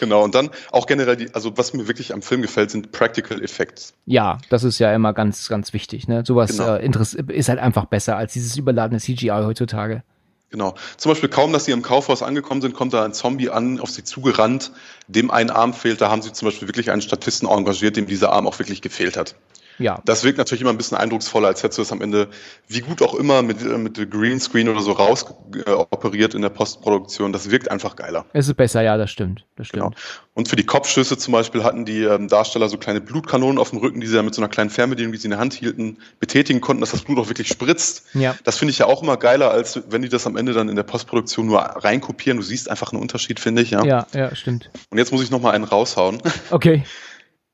[0.00, 3.40] Genau, und dann auch generell, die, also was mir wirklich am Film gefällt, sind Practical
[3.42, 3.94] Effects.
[4.06, 6.08] Ja, das ist ja immer ganz, ganz wichtig.
[6.08, 6.24] Ne?
[6.26, 6.74] Sowas Genau.
[6.74, 10.02] äh, ist halt einfach besser als dieses überladene CGI heutzutage.
[10.50, 10.74] Genau.
[10.96, 13.90] Zum Beispiel kaum, dass sie im Kaufhaus angekommen sind, kommt da ein Zombie an, auf
[13.90, 14.72] sie zugerannt,
[15.06, 16.00] dem ein Arm fehlt.
[16.00, 19.16] Da haben sie zum Beispiel wirklich einen Statisten engagiert, dem dieser Arm auch wirklich gefehlt
[19.16, 19.36] hat.
[19.80, 20.00] Ja.
[20.04, 22.28] Das wirkt natürlich immer ein bisschen eindrucksvoller, als hättest du es am Ende,
[22.68, 25.26] wie gut auch immer, mit, äh, mit Greenscreen oder so raus
[25.66, 27.32] äh, operiert in der Postproduktion.
[27.32, 28.26] Das wirkt einfach geiler.
[28.32, 29.46] Es ist besser, ja, das stimmt.
[29.56, 29.82] Das stimmt.
[29.82, 29.96] Genau.
[30.34, 33.78] Und für die Kopfschüsse zum Beispiel hatten die ähm, Darsteller so kleine Blutkanonen auf dem
[33.80, 35.98] Rücken, die sie dann mit so einer kleinen Fernbedienung, die sie in der Hand hielten,
[36.18, 38.04] betätigen konnten, dass das Blut auch wirklich spritzt.
[38.14, 38.36] Ja.
[38.44, 40.76] Das finde ich ja auch immer geiler, als wenn die das am Ende dann in
[40.76, 42.38] der Postproduktion nur reinkopieren.
[42.38, 43.70] Du siehst einfach einen Unterschied, finde ich.
[43.70, 44.70] Ja, Ja, ja, stimmt.
[44.90, 46.22] Und jetzt muss ich noch mal einen raushauen.
[46.50, 46.84] Okay.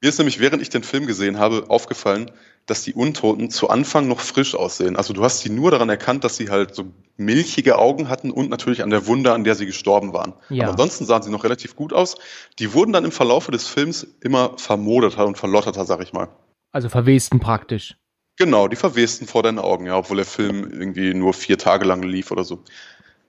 [0.06, 2.30] Mir ist nämlich, während ich den Film gesehen habe, aufgefallen,
[2.66, 4.94] dass die Untoten zu Anfang noch frisch aussehen.
[4.94, 8.48] Also du hast sie nur daran erkannt, dass sie halt so milchige Augen hatten und
[8.48, 10.34] natürlich an der Wunde, an der sie gestorben waren.
[10.48, 10.62] Ja.
[10.62, 12.14] Aber ansonsten sahen sie noch relativ gut aus.
[12.60, 16.28] Die wurden dann im Verlaufe des Films immer vermoderter und verlotterter, sag ich mal.
[16.70, 17.96] Also verwesten praktisch.
[18.36, 22.04] Genau, die verwesten vor deinen Augen, ja, obwohl der Film irgendwie nur vier Tage lang
[22.04, 22.62] lief oder so.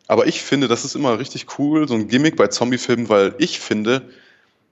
[0.07, 3.59] Aber ich finde, das ist immer richtig cool, so ein Gimmick bei Zombiefilmen, weil ich
[3.59, 4.07] finde,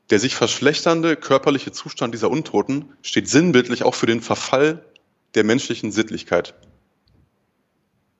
[0.10, 4.84] der sich verschlechternde körperliche Zustand dieser Untoten steht sinnbildlich auch für den Verfall
[5.34, 6.54] der menschlichen Sittlichkeit.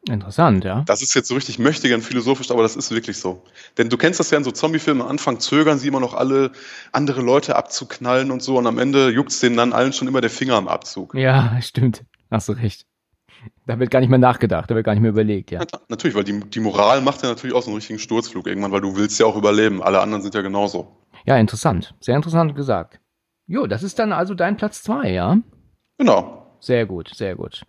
[0.08, 0.84] Interessant, ja.
[0.86, 3.44] Das ist jetzt so richtig mächtig und philosophisch, aber das ist wirklich so.
[3.80, 6.52] Denn du kennst das ja in so Zombiefilmen, am Anfang zögern sie immer noch alle,
[6.92, 10.30] andere Leute abzuknallen und so und am Ende juckt's denen dann allen schon immer der
[10.30, 11.16] Finger am Abzug.
[11.16, 12.04] Ja, stimmt.
[12.30, 12.86] Hast du recht.
[13.66, 15.60] Da wird gar nicht mehr nachgedacht, da wird gar nicht mehr überlegt, ja.
[15.72, 18.72] Na- Natürlich, weil die, die Moral macht ja natürlich auch so einen richtigen Sturzflug irgendwann,
[18.72, 19.82] weil du willst ja auch überleben.
[19.82, 20.96] Alle anderen sind ja genauso.
[21.26, 21.96] Ja, interessant.
[22.00, 23.00] Sehr interessant gesagt.
[23.48, 25.38] Jo, das ist dann also dein Platz zwei, ja?
[25.98, 26.58] Genau.
[26.60, 27.66] Sehr gut, sehr gut.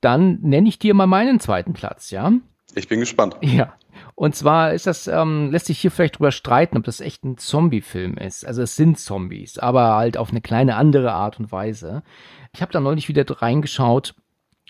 [0.00, 2.32] Dann nenne ich dir mal meinen zweiten Platz, ja?
[2.74, 3.36] Ich bin gespannt.
[3.42, 3.74] Ja.
[4.14, 7.36] Und zwar ist das, ähm, lässt sich hier vielleicht drüber streiten, ob das echt ein
[7.36, 8.46] Zombie-Film ist.
[8.46, 12.02] Also es sind Zombies, aber halt auf eine kleine andere Art und Weise.
[12.54, 14.14] Ich habe da neulich wieder reingeschaut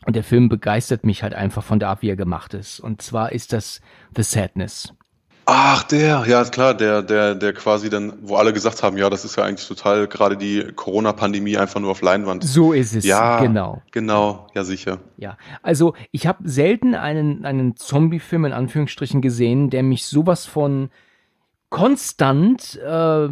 [0.04, 2.80] und der Film begeistert mich halt einfach von der Art, wie er gemacht ist.
[2.80, 3.80] Und zwar ist das
[4.16, 4.94] The Sadness.
[5.44, 9.24] Ach, der, ja klar, der, der, der quasi dann, wo alle gesagt haben, ja, das
[9.24, 12.44] ist ja eigentlich total gerade die Corona-Pandemie einfach nur auf Leinwand.
[12.44, 13.82] So ist es, Ja, genau.
[13.90, 14.98] Genau, ja sicher.
[15.16, 20.90] Ja, also ich habe selten einen, einen Zombie-Film in Anführungsstrichen gesehen, der mich sowas von
[21.70, 23.28] konstant äh,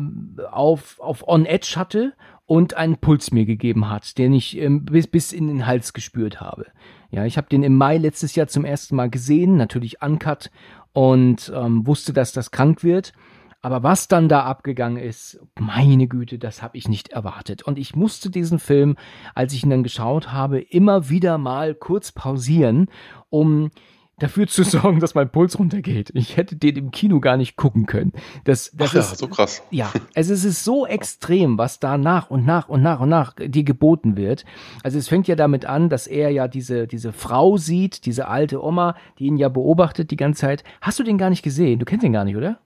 [0.51, 2.14] auf, auf On Edge hatte
[2.46, 6.40] und einen Puls mir gegeben hat, den ich ähm, bis, bis in den Hals gespürt
[6.40, 6.66] habe.
[7.11, 10.51] Ja, ich habe den im Mai letztes Jahr zum ersten Mal gesehen, natürlich uncut
[10.92, 13.12] und ähm, wusste, dass das krank wird.
[13.62, 17.62] Aber was dann da abgegangen ist, meine Güte, das habe ich nicht erwartet.
[17.62, 18.96] Und ich musste diesen Film,
[19.35, 22.88] als ich ihn dann geschaut habe, immer wieder mal kurz pausieren,
[23.29, 23.70] um
[24.22, 26.11] dafür zu sorgen, dass mein Puls runtergeht.
[26.14, 28.12] Ich hätte den im Kino gar nicht gucken können.
[28.44, 29.62] Das, das Ach ja, ist so krass.
[29.70, 33.35] ja, also es ist so extrem, was da nach und nach und nach und nach
[33.37, 34.44] dir geboten wird.
[34.83, 38.62] Also es fängt ja damit an, dass er ja diese, diese Frau sieht, diese alte
[38.62, 40.64] Oma, die ihn ja beobachtet die ganze Zeit.
[40.80, 41.78] Hast du den gar nicht gesehen?
[41.78, 42.59] Du kennst ihn gar nicht, oder?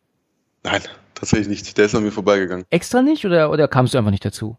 [0.63, 0.83] Nein,
[1.15, 1.79] tatsächlich nicht.
[1.79, 2.65] Der ist an mir vorbeigegangen.
[2.71, 4.57] Extra nicht oder, oder kamst du einfach nicht dazu?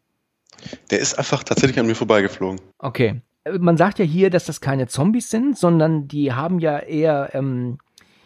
[0.92, 2.62] Der ist einfach tatsächlich an mir vorbeigeflogen.
[2.80, 3.22] Okay.
[3.60, 7.78] Man sagt ja hier, dass das keine Zombies sind, sondern die haben ja eher, ähm,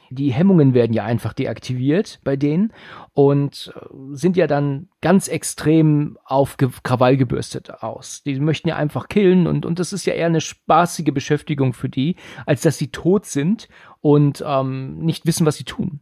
[0.09, 2.73] die Hemmungen werden ja einfach deaktiviert bei denen
[3.13, 8.23] und äh, sind ja dann ganz extrem auf Krawall gebürstet aus.
[8.23, 11.89] Die möchten ja einfach killen und, und das ist ja eher eine spaßige Beschäftigung für
[11.89, 13.67] die, als dass sie tot sind
[13.99, 15.99] und ähm, nicht wissen, was sie tun.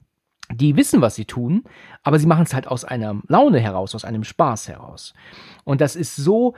[0.53, 1.63] Die wissen, was sie tun,
[2.03, 5.13] aber sie machen es halt aus einer Laune heraus, aus einem Spaß heraus.
[5.65, 6.53] Und das ist so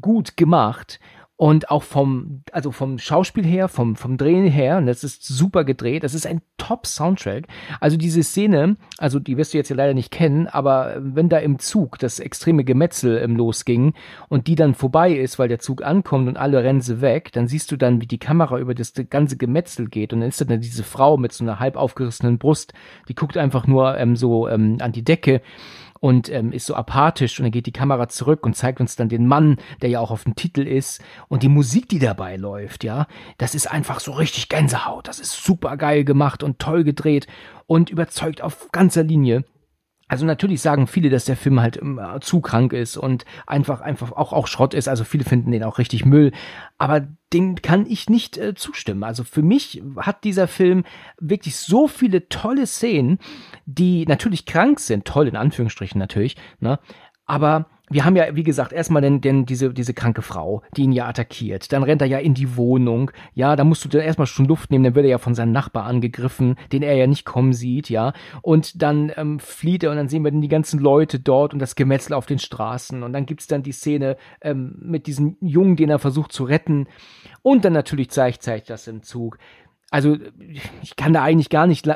[0.00, 0.98] gut gemacht
[1.38, 5.62] und auch vom, also vom Schauspiel her, vom, vom Drehen her, und das ist super
[5.62, 7.46] gedreht, das ist ein Top-Soundtrack.
[7.78, 11.38] Also diese Szene, also die wirst du jetzt ja leider nicht kennen, aber wenn da
[11.38, 13.94] im Zug das extreme Gemetzel ähm, losging
[14.28, 17.46] und die dann vorbei ist, weil der Zug ankommt und alle rennen sie weg, dann
[17.46, 20.12] siehst du dann, wie die Kamera über das ganze Gemetzel geht.
[20.12, 22.72] Und dann ist dann diese Frau mit so einer halb aufgerissenen Brust,
[23.08, 25.40] die guckt einfach nur ähm, so ähm, an die Decke
[26.00, 29.08] und ähm, ist so apathisch und dann geht die Kamera zurück und zeigt uns dann
[29.08, 32.84] den Mann, der ja auch auf dem Titel ist und die Musik, die dabei läuft,
[32.84, 33.06] ja,
[33.38, 37.26] das ist einfach so richtig Gänsehaut, das ist super geil gemacht und toll gedreht
[37.66, 39.44] und überzeugt auf ganzer Linie.
[40.08, 44.12] Also natürlich sagen viele, dass der Film halt ähm, zu krank ist und einfach einfach
[44.12, 44.88] auch auch Schrott ist.
[44.88, 46.32] Also viele finden den auch richtig Müll,
[46.78, 49.04] aber den kann ich nicht äh, zustimmen.
[49.04, 50.84] Also für mich hat dieser Film
[51.20, 53.18] wirklich so viele tolle Szenen,
[53.66, 56.78] die natürlich krank sind, toll in Anführungsstrichen natürlich, ne?
[57.26, 60.92] Aber wir haben ja, wie gesagt, erstmal denn, denn diese, diese kranke Frau, die ihn
[60.92, 61.72] ja attackiert.
[61.72, 63.10] Dann rennt er ja in die Wohnung.
[63.34, 65.52] Ja, da musst du dann erstmal schon Luft nehmen, dann wird er ja von seinem
[65.52, 68.12] Nachbar angegriffen, den er ja nicht kommen sieht, ja.
[68.42, 71.60] Und dann ähm, flieht er und dann sehen wir dann die ganzen Leute dort und
[71.60, 73.02] das Gemetzel auf den Straßen.
[73.02, 76.86] Und dann gibt's dann die Szene ähm, mit diesem Jungen, den er versucht zu retten.
[77.42, 79.38] Und dann natürlich zeigt, das im Zug
[79.90, 80.16] also
[80.82, 81.88] ich kann da eigentlich gar nicht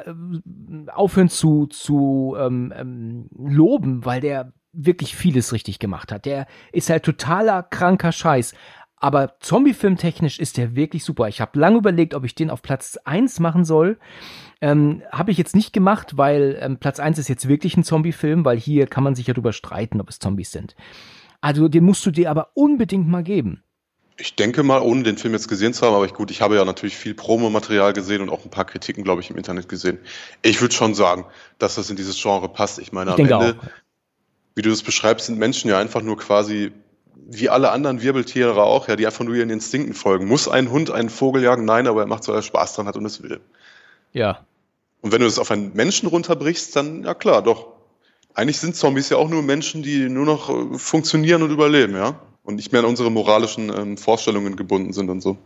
[0.89, 6.25] aufhören zu, zu ähm, ähm, loben, weil der wirklich vieles richtig gemacht hat.
[6.25, 8.55] Der ist halt totaler kranker Scheiß.
[8.97, 11.27] Aber Zombie-Film technisch ist der wirklich super.
[11.27, 13.99] Ich habe lange überlegt, ob ich den auf Platz eins machen soll.
[14.61, 18.45] Ähm, habe ich jetzt nicht gemacht, weil ähm, Platz eins ist jetzt wirklich ein Zombie-Film,
[18.45, 20.77] weil hier kann man sich ja drüber streiten, ob es Zombies sind.
[21.41, 23.65] Also den musst du dir aber unbedingt mal geben.
[24.19, 26.55] Ich denke mal, ohne den Film jetzt gesehen zu haben, aber ich, gut, ich habe
[26.55, 29.99] ja natürlich viel Promomaterial gesehen und auch ein paar Kritiken, glaube ich, im Internet gesehen.
[30.43, 31.25] Ich würde schon sagen,
[31.59, 32.79] dass das in dieses Genre passt.
[32.79, 33.59] Ich meine, Ich am Ende,
[34.55, 36.73] wie du das beschreibst, sind Menschen ja einfach nur quasi
[37.15, 40.27] wie alle anderen Wirbeltiere auch, ja, die einfach nur ihren Instinkten folgen.
[40.27, 41.65] Muss ein Hund einen Vogel jagen?
[41.65, 43.41] Nein, aber er macht so, er Spaß dran hat und es will.
[44.13, 44.45] Ja.
[45.01, 47.69] Und wenn du das auf einen Menschen runterbrichst, dann, ja klar, doch.
[48.35, 52.21] Eigentlich sind Zombies ja auch nur Menschen, die nur noch äh, funktionieren und überleben, ja.
[52.45, 55.39] Und nicht mehr an unsere moralischen ähm, Vorstellungen gebunden sind und so.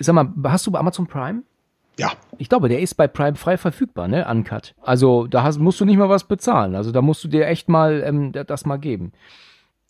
[0.00, 1.42] Sag mal, hast du bei Amazon Prime?
[1.98, 4.26] Ja, Ich glaube, der ist bei Prime frei verfügbar, ne?
[4.30, 4.74] Uncut.
[4.82, 6.74] Also da hast, musst du nicht mal was bezahlen.
[6.74, 9.12] Also da musst du dir echt mal ähm, das mal geben.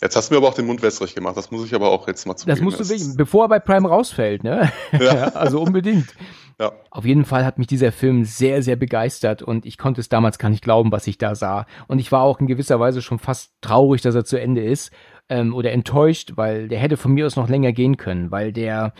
[0.00, 1.36] jetzt hast du mir aber auch den Mund wässrig gemacht.
[1.36, 2.56] Das muss ich aber auch jetzt mal zugeben.
[2.56, 4.72] Das musst du wirklich, bevor er bei Prime rausfällt, ne?
[4.98, 5.28] Ja.
[5.34, 6.14] also unbedingt.
[6.60, 6.72] Ja.
[6.90, 10.38] Auf jeden Fall hat mich dieser Film sehr, sehr begeistert und ich konnte es damals
[10.38, 11.66] gar nicht glauben, was ich da sah.
[11.86, 14.90] Und ich war auch in gewisser Weise schon fast traurig, dass er zu Ende ist
[15.28, 18.92] ähm, oder enttäuscht, weil der hätte von mir aus noch länger gehen können, weil der,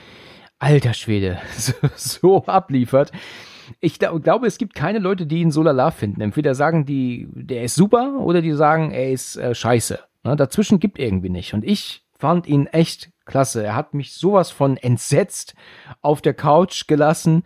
[0.59, 3.13] alter Schwede, so, so abliefert.
[3.81, 6.23] Ich glaube, es gibt keine Leute, die ihn so lala finden.
[6.23, 9.99] Entweder sagen die, der ist super oder die sagen, er ist äh, scheiße.
[10.25, 10.37] Ne?
[10.37, 11.53] Dazwischen gibt irgendwie nicht.
[11.53, 13.63] Und ich fand ihn echt klasse.
[13.63, 15.55] Er hat mich sowas von entsetzt
[16.01, 17.45] auf der Couch gelassen,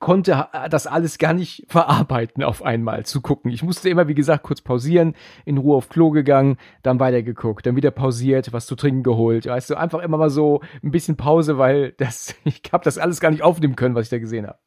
[0.00, 3.52] konnte ha- das alles gar nicht verarbeiten auf einmal zu gucken.
[3.52, 7.76] Ich musste immer, wie gesagt, kurz pausieren, in Ruhe auf Klo gegangen, dann weitergeguckt, dann
[7.76, 9.46] wieder pausiert, was zu trinken geholt.
[9.46, 13.20] Weißt du, einfach immer mal so ein bisschen Pause, weil das, ich habe das alles
[13.20, 14.58] gar nicht aufnehmen können, was ich da gesehen habe.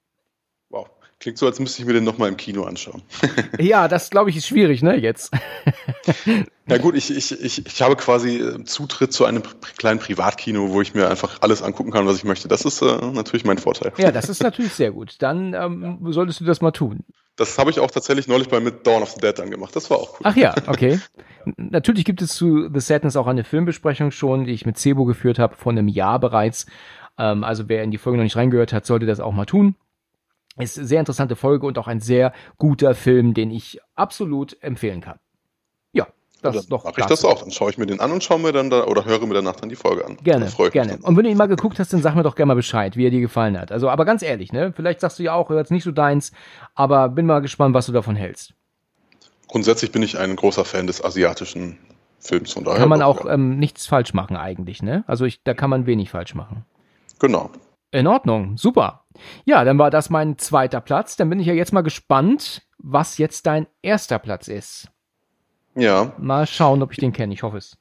[1.23, 3.01] Klingt so, als müsste ich mir den nochmal im Kino anschauen.
[3.57, 5.31] Ja, das glaube ich ist schwierig, ne, jetzt.
[6.67, 9.41] Ja gut, ich, ich, ich, ich habe quasi äh, Zutritt zu einem
[9.77, 12.49] kleinen Privatkino, wo ich mir einfach alles angucken kann, was ich möchte.
[12.49, 13.93] Das ist äh, natürlich mein Vorteil.
[13.97, 15.15] Ja, das ist natürlich sehr gut.
[15.19, 17.05] Dann ähm, solltest du das mal tun.
[17.37, 19.73] Das habe ich auch tatsächlich neulich bei mit Dawn of the Dead dann gemacht.
[19.75, 20.21] Das war auch cool.
[20.23, 20.99] Ach ja, okay.
[21.55, 25.39] Natürlich gibt es zu The Sadness auch eine Filmbesprechung schon, die ich mit Sebo geführt
[25.39, 26.65] habe, vor einem Jahr bereits.
[27.17, 29.75] Ähm, also wer in die Folge noch nicht reingehört hat, sollte das auch mal tun.
[30.57, 35.01] Ist eine sehr interessante Folge und auch ein sehr guter Film, den ich absolut empfehlen
[35.01, 35.17] kann.
[35.93, 36.07] Ja,
[36.43, 36.83] das dann doch.
[36.83, 37.41] mache ich das auch.
[37.41, 39.55] Dann schaue ich mir den an und schaue mir dann da oder höre mir danach
[39.55, 40.17] dann die Folge an.
[40.23, 40.99] Gerne, gerne.
[41.01, 43.05] Und wenn du ihn mal geguckt hast, dann sag mir doch gerne mal Bescheid, wie
[43.07, 43.71] er dir gefallen hat.
[43.71, 44.73] Also, aber ganz ehrlich, ne?
[44.75, 46.31] Vielleicht sagst du ja auch, jetzt nicht so deins,
[46.75, 48.53] aber bin mal gespannt, was du davon hältst.
[49.47, 51.79] Grundsätzlich bin ich ein großer Fan des asiatischen
[52.19, 52.53] Films.
[52.53, 53.33] Von daher Kann man auch ja.
[53.33, 55.03] ähm, nichts falsch machen eigentlich, ne?
[55.07, 56.65] Also ich, da kann man wenig falsch machen.
[57.19, 57.49] Genau.
[57.91, 59.02] In Ordnung, super.
[59.45, 61.15] Ja, dann war das mein zweiter Platz.
[61.15, 64.89] Dann bin ich ja jetzt mal gespannt, was jetzt dein erster Platz ist.
[65.75, 66.13] Ja.
[66.17, 67.33] Mal schauen, ob ich den kenne.
[67.33, 67.77] Ich hoffe es.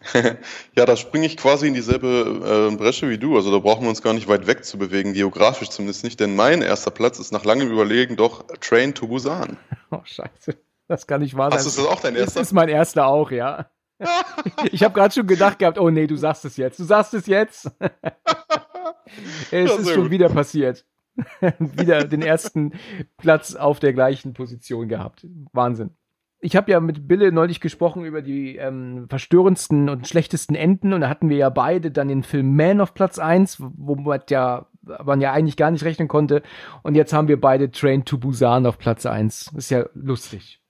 [0.76, 3.36] Ja, da springe ich quasi in dieselbe äh, Bresche wie du.
[3.36, 6.20] Also da brauchen wir uns gar nicht weit weg zu bewegen, geografisch zumindest nicht.
[6.20, 9.56] Denn mein erster Platz ist nach langem Überlegen doch Train to Busan.
[9.90, 10.54] Oh, scheiße.
[10.86, 11.58] Das kann nicht wahr sein.
[11.58, 12.40] Hast du das auch dein Das erster?
[12.42, 13.70] ist mein erster auch, ja.
[14.70, 16.78] Ich habe gerade schon gedacht gehabt, oh nee, du sagst es jetzt.
[16.78, 17.70] Du sagst es jetzt.
[19.50, 20.10] Es ist schon gut.
[20.10, 20.84] wieder passiert.
[21.58, 22.72] wieder den ersten
[23.16, 25.26] Platz auf der gleichen Position gehabt.
[25.52, 25.90] Wahnsinn.
[26.40, 31.00] Ich habe ja mit Bille neulich gesprochen über die ähm, verstörendsten und schlechtesten Enden und
[31.00, 34.66] da hatten wir ja beide dann den Film Man auf Platz 1, wo man ja,
[35.04, 36.42] man ja eigentlich gar nicht rechnen konnte.
[36.82, 39.52] Und jetzt haben wir beide Train to Busan auf Platz 1.
[39.56, 40.60] Ist ja lustig.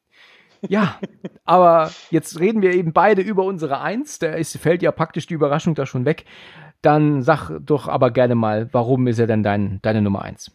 [0.66, 0.98] Ja,
[1.44, 4.18] aber jetzt reden wir eben beide über unsere Eins.
[4.18, 6.24] Da ist, fällt ja praktisch die Überraschung da schon weg.
[6.82, 10.52] Dann sag doch aber gerne mal, warum ist er denn dein, deine Nummer eins?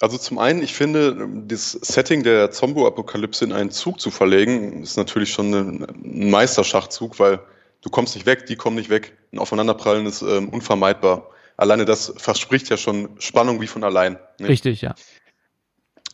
[0.00, 4.96] Also zum einen, ich finde, das Setting der Zombie-Apokalypse in einen Zug zu verlegen, ist
[4.96, 7.40] natürlich schon ein Meisterschachzug, weil
[7.82, 9.16] du kommst nicht weg, die kommen nicht weg.
[9.30, 11.28] Ein Aufeinanderprallen ist ähm, unvermeidbar.
[11.58, 14.18] Alleine das verspricht ja schon Spannung wie von allein.
[14.38, 14.48] nicht?
[14.48, 14.94] Richtig, ja.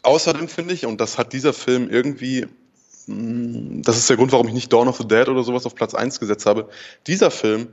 [0.02, 2.46] Außerdem finde ich, und das hat dieser Film irgendwie,
[3.06, 5.76] mh, das ist der Grund, warum ich nicht Dawn of the Dead oder sowas auf
[5.76, 6.68] Platz 1 gesetzt habe,
[7.06, 7.68] dieser Film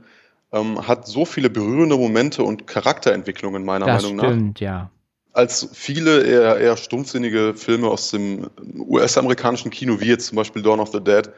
[0.54, 4.90] ähm, hat so viele berührende Momente und Charakterentwicklungen meiner Das Meinung nach stimmt, ja.
[5.32, 8.48] als viele eher, eher stumpfsinnige Filme aus dem
[8.78, 11.28] US-amerikanischen Kino, wie jetzt zum Beispiel Dawn of the Dead,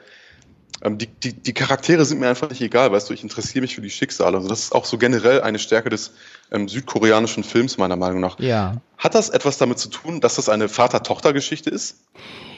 [0.83, 3.75] ähm, die, die, die Charaktere sind mir einfach nicht egal, weißt du, ich interessiere mich
[3.75, 4.37] für die Schicksale.
[4.37, 6.13] Also das ist auch so generell eine Stärke des
[6.53, 8.39] ähm, südkoreanischen Films, meiner Meinung nach.
[8.39, 8.77] Ja.
[8.99, 12.05] Hat das etwas damit zu tun, dass das eine Vater-Tochter-Geschichte ist?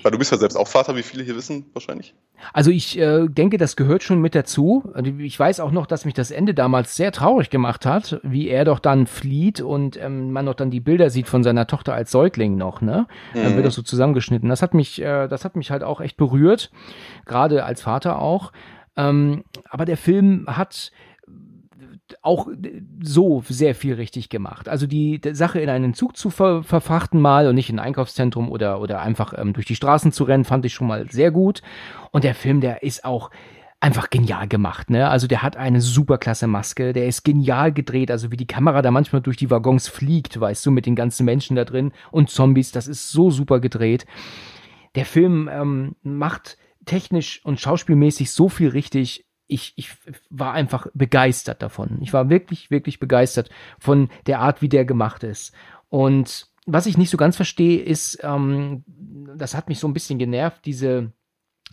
[0.03, 2.15] Weil du bist ja selbst auch Vater, wie viele hier wissen, wahrscheinlich.
[2.53, 4.91] Also ich äh, denke, das gehört schon mit dazu.
[4.95, 8.49] Also Ich weiß auch noch, dass mich das Ende damals sehr traurig gemacht hat, wie
[8.49, 11.95] er doch dann flieht und ähm, man noch dann die Bilder sieht von seiner Tochter
[11.95, 13.07] als Säugling noch, ne?
[13.35, 14.49] Dann wird das so zusammengeschnitten.
[14.49, 16.71] Das hat mich, äh, das hat mich halt auch echt berührt,
[17.27, 18.53] gerade als Vater auch.
[18.97, 20.91] Ähm, aber der Film hat
[22.23, 22.49] auch
[23.03, 24.69] so sehr viel richtig gemacht.
[24.69, 27.87] Also die, die Sache in einen Zug zu ver verfrachten mal und nicht in ein
[27.87, 31.31] Einkaufszentrum oder, oder einfach ähm, durch die Straßen zu rennen, fand ich schon mal sehr
[31.31, 31.63] gut.
[32.11, 33.31] Und der Film, der ist auch
[33.81, 35.09] einfach genial gemacht, ne?
[35.09, 38.83] Also der hat eine super klasse Maske, der ist genial gedreht, also wie die Kamera
[38.83, 42.29] da manchmal durch die Waggons fliegt, weißt du, mit den ganzen Menschen da drin und
[42.29, 44.05] Zombies, das ist so super gedreht.
[44.97, 49.28] Der Film ähm, macht technisch und schauspielmäßig so viel richtig.
[49.49, 49.91] Ich, ich
[50.31, 51.99] war einfach begeistert davon.
[52.01, 55.53] Ich war wirklich, wirklich begeistert von der Art, wie der gemacht ist.
[55.89, 58.85] Und was ich nicht so ganz verstehe, ist, ähm,
[59.37, 61.13] das hat mich so ein bisschen genervt, diese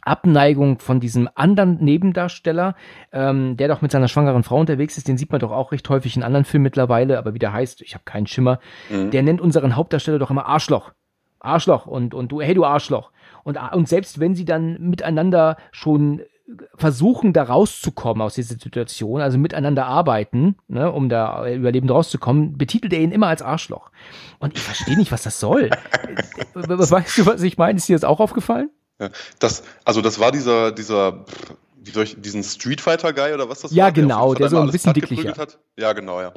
[0.02, 2.76] Abneigung von diesem anderen Nebendarsteller,
[3.12, 5.90] ähm, der doch mit seiner schwangeren Frau unterwegs ist, den sieht man doch auch recht
[5.90, 8.60] häufig in anderen Filmen mittlerweile, aber wie der heißt, ich habe keinen Schimmer.
[8.90, 9.12] Mhm.
[9.12, 10.94] Der nennt unseren Hauptdarsteller doch immer Arschloch.
[11.40, 13.12] Arschloch und, und du, hey du Arschloch.
[13.44, 16.22] Und, und selbst wenn sie dann miteinander schon
[16.76, 22.94] versuchen, da rauszukommen aus dieser Situation, also miteinander arbeiten, ne, um da überlebend rauszukommen, betitelt
[22.94, 23.90] er ihn immer als Arschloch.
[24.40, 25.70] Und ich verstehe nicht, was das soll.
[26.54, 27.78] weißt du, was ich meine?
[27.78, 28.70] Ist dir das auch aufgefallen?
[29.00, 31.26] Ja, das, also das war dieser, dieser,
[31.84, 33.88] wie soll ich, diesen Street Fighter Guy oder was das ja, war?
[33.88, 35.36] Ja, genau, der, der so ein bisschen dicklicher.
[35.36, 35.58] Hat.
[35.78, 36.34] Ja, genau, ja.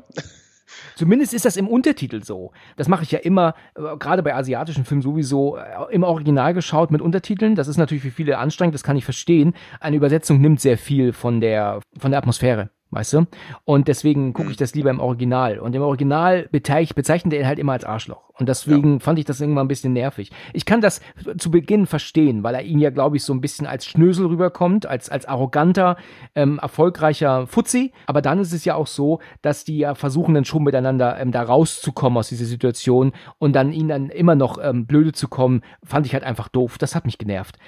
[0.97, 2.53] Zumindest ist das im Untertitel so.
[2.77, 6.91] Das mache ich ja immer, äh, gerade bei asiatischen Filmen sowieso, äh, im Original geschaut
[6.91, 7.55] mit Untertiteln.
[7.55, 9.55] Das ist natürlich für viele anstrengend, das kann ich verstehen.
[9.81, 13.27] Eine Übersetzung nimmt sehr viel von der, von der Atmosphäre weißt du?
[13.65, 14.61] Und deswegen gucke ich mhm.
[14.61, 15.59] das lieber im Original.
[15.59, 18.29] Und im Original bezeichnet er ihn halt immer als Arschloch.
[18.39, 18.99] Und deswegen ja.
[19.01, 20.31] fand ich das irgendwann ein bisschen nervig.
[20.53, 21.01] Ich kann das
[21.39, 24.87] zu Beginn verstehen, weil er ihn ja, glaube ich, so ein bisschen als Schnösel rüberkommt,
[24.87, 25.97] als, als arroganter,
[26.35, 27.93] ähm, erfolgreicher Fuzzi.
[28.07, 31.33] Aber dann ist es ja auch so, dass die ja versuchen dann schon miteinander ähm,
[31.33, 35.63] da rauszukommen aus dieser Situation und dann ihnen dann immer noch ähm, blöde zu kommen,
[35.83, 36.79] fand ich halt einfach doof.
[36.79, 37.59] Das hat mich genervt.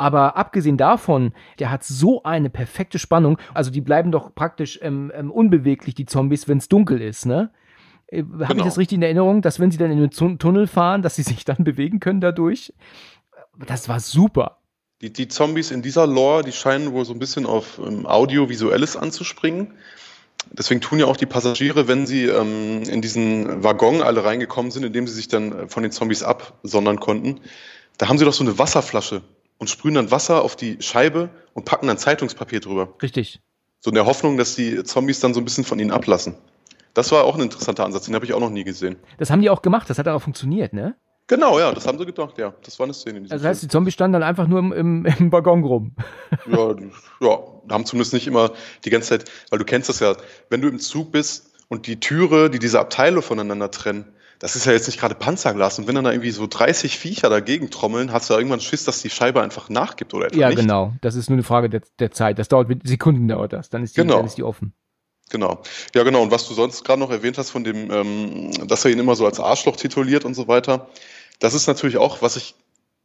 [0.00, 3.36] Aber abgesehen davon, der hat so eine perfekte Spannung.
[3.52, 7.50] Also die bleiben doch praktisch ähm, ähm, unbeweglich, die Zombies, wenn es dunkel ist, ne?
[8.06, 8.54] Äh, Habe genau.
[8.60, 11.22] ich das richtig in Erinnerung, dass wenn sie dann in den Tunnel fahren, dass sie
[11.22, 12.72] sich dann bewegen können dadurch?
[13.66, 14.62] Das war super.
[15.02, 18.96] Die, die Zombies in dieser Lore, die scheinen wohl so ein bisschen auf ähm, Audiovisuelles
[18.96, 19.74] anzuspringen.
[20.50, 24.82] Deswegen tun ja auch die Passagiere, wenn sie ähm, in diesen Waggon alle reingekommen sind,
[24.82, 27.40] indem sie sich dann äh, von den Zombies absondern konnten,
[27.98, 29.20] da haben sie doch so eine Wasserflasche
[29.60, 32.94] und sprühen dann Wasser auf die Scheibe und packen dann Zeitungspapier drüber.
[33.00, 33.40] Richtig.
[33.78, 36.34] So in der Hoffnung, dass die Zombies dann so ein bisschen von ihnen ablassen.
[36.94, 38.96] Das war auch ein interessanter Ansatz, den habe ich auch noch nie gesehen.
[39.18, 40.96] Das haben die auch gemacht, das hat auch funktioniert, ne?
[41.28, 42.52] Genau, ja, das haben sie gedacht, ja.
[42.64, 43.18] Das war eine Szene.
[43.18, 45.94] In das heißt, die Zombies standen dann einfach nur im, im, im Waggon rum.
[46.50, 46.74] ja,
[47.20, 47.38] ja,
[47.68, 48.50] haben zumindest nicht immer
[48.84, 50.16] die ganze Zeit, weil du kennst das ja,
[50.48, 54.64] wenn du im Zug bist und die Türe, die diese Abteile voneinander trennen, das ist
[54.64, 55.78] ja jetzt nicht gerade Panzerglas.
[55.78, 58.84] Und wenn dann da irgendwie so 30 Viecher dagegen trommeln, hast du ja irgendwann Schiss,
[58.84, 60.58] dass die Scheibe einfach nachgibt oder etwa Ja, nicht.
[60.58, 60.94] genau.
[61.02, 62.38] Das ist nur eine Frage der, der Zeit.
[62.38, 63.68] Das dauert Sekunden dauert das.
[63.68, 64.16] Dann ist die, genau.
[64.16, 64.72] dann ist die offen.
[65.28, 65.62] Genau.
[65.94, 66.22] Ja, genau.
[66.22, 69.14] Und was du sonst gerade noch erwähnt hast von dem, ähm, dass er ihn immer
[69.14, 70.88] so als Arschloch tituliert und so weiter,
[71.38, 72.54] das ist natürlich auch, was ich,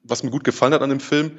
[0.03, 1.37] was mir gut gefallen hat an dem Film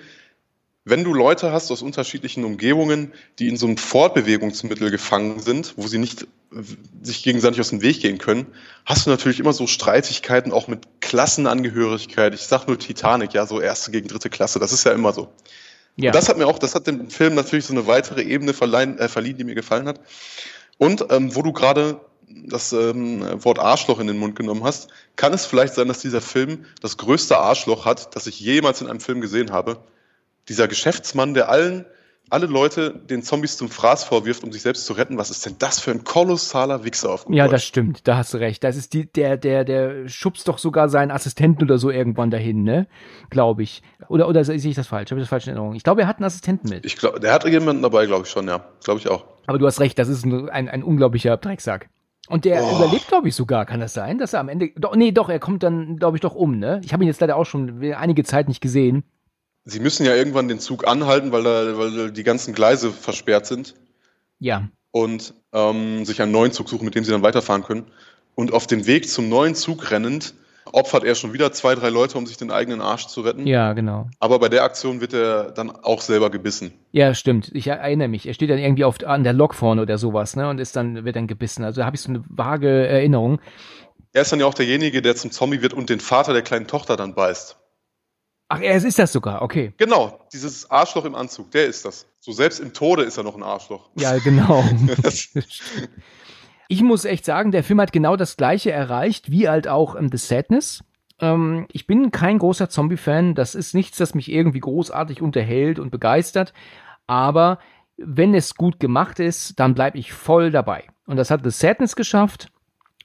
[0.86, 5.88] wenn du Leute hast aus unterschiedlichen Umgebungen, die in so einem Fortbewegungsmittel gefangen sind, wo
[5.88, 6.28] sie nicht
[7.02, 8.46] sich gegenseitig aus dem Weg gehen können,
[8.84, 12.34] hast du natürlich immer so Streitigkeiten auch mit Klassenangehörigkeit.
[12.34, 14.60] Ich sag nur Titanic, ja, so erste gegen dritte Klasse.
[14.60, 15.32] Das ist ja immer so.
[15.96, 16.10] Ja.
[16.10, 18.96] Und das hat mir auch, das hat dem Film natürlich so eine weitere Ebene verleihen,
[19.00, 20.00] äh, verliehen, die mir gefallen hat.
[20.78, 25.32] Und ähm, wo du gerade das ähm, Wort Arschloch in den Mund genommen hast, kann
[25.32, 29.00] es vielleicht sein, dass dieser Film das größte Arschloch hat, das ich jemals in einem
[29.00, 29.80] Film gesehen habe
[30.48, 31.86] dieser Geschäftsmann, der allen,
[32.28, 35.16] alle Leute den Zombies zum Fraß vorwirft, um sich selbst zu retten.
[35.16, 37.52] Was ist denn das für ein kolossaler Wichser auf gut Ja, Deutsch?
[37.52, 38.64] das stimmt, da hast du recht.
[38.64, 42.64] Das ist die, der, der, der schubst doch sogar seinen Assistenten oder so irgendwann dahin,
[42.64, 42.88] ne?
[43.30, 43.82] Glaube ich.
[44.08, 45.10] Oder, oder sehe ich das falsch?
[45.10, 45.76] Habe ich das falsch in Erinnerung?
[45.76, 46.84] Ich glaube, er hat einen Assistenten mit.
[46.84, 48.64] Ich glaube, der hat jemanden dabei, glaube ich schon, ja.
[48.82, 49.24] Glaube ich auch.
[49.46, 51.88] Aber du hast recht, das ist ein, ein, ein unglaublicher Drecksack.
[52.28, 52.76] Und der oh.
[52.76, 53.66] überlebt, glaube ich, sogar.
[53.66, 54.70] Kann das sein, dass er am Ende.
[54.76, 56.80] Doch, nee, doch, er kommt dann, glaube ich, doch um, ne?
[56.84, 59.04] Ich habe ihn jetzt leider auch schon einige Zeit nicht gesehen.
[59.68, 63.74] Sie müssen ja irgendwann den Zug anhalten, weil da, weil die ganzen Gleise versperrt sind.
[64.38, 64.68] Ja.
[64.92, 67.86] Und ähm, sich einen neuen Zug suchen, mit dem sie dann weiterfahren können.
[68.36, 70.34] Und auf dem Weg zum neuen Zug rennend
[70.72, 73.46] opfert er schon wieder zwei, drei Leute, um sich den eigenen Arsch zu retten.
[73.46, 74.08] Ja, genau.
[74.18, 76.72] Aber bei der Aktion wird er dann auch selber gebissen.
[76.92, 77.50] Ja, stimmt.
[77.54, 78.26] Ich erinnere mich.
[78.26, 80.48] Er steht dann irgendwie auf, an der Lok vorne oder sowas, ne?
[80.48, 81.64] Und ist dann, wird dann gebissen.
[81.64, 83.40] Also da habe ich so eine vage Erinnerung.
[84.12, 86.66] Er ist dann ja auch derjenige, der zum Zombie wird und den Vater der kleinen
[86.66, 87.56] Tochter dann beißt.
[88.48, 89.72] Ach, er ist das sogar, okay.
[89.76, 92.06] Genau, dieses Arschloch im Anzug, der ist das.
[92.20, 93.90] So selbst im Tode ist er noch ein Arschloch.
[93.96, 94.64] Ja, genau.
[96.68, 100.10] ich muss echt sagen, der Film hat genau das gleiche erreicht, wie halt auch ähm,
[100.12, 100.84] The Sadness.
[101.20, 105.90] Ähm, ich bin kein großer Zombie-Fan, das ist nichts, das mich irgendwie großartig unterhält und
[105.90, 106.52] begeistert,
[107.08, 107.58] aber
[107.96, 110.84] wenn es gut gemacht ist, dann bleibe ich voll dabei.
[111.06, 112.48] Und das hat The Sadness geschafft.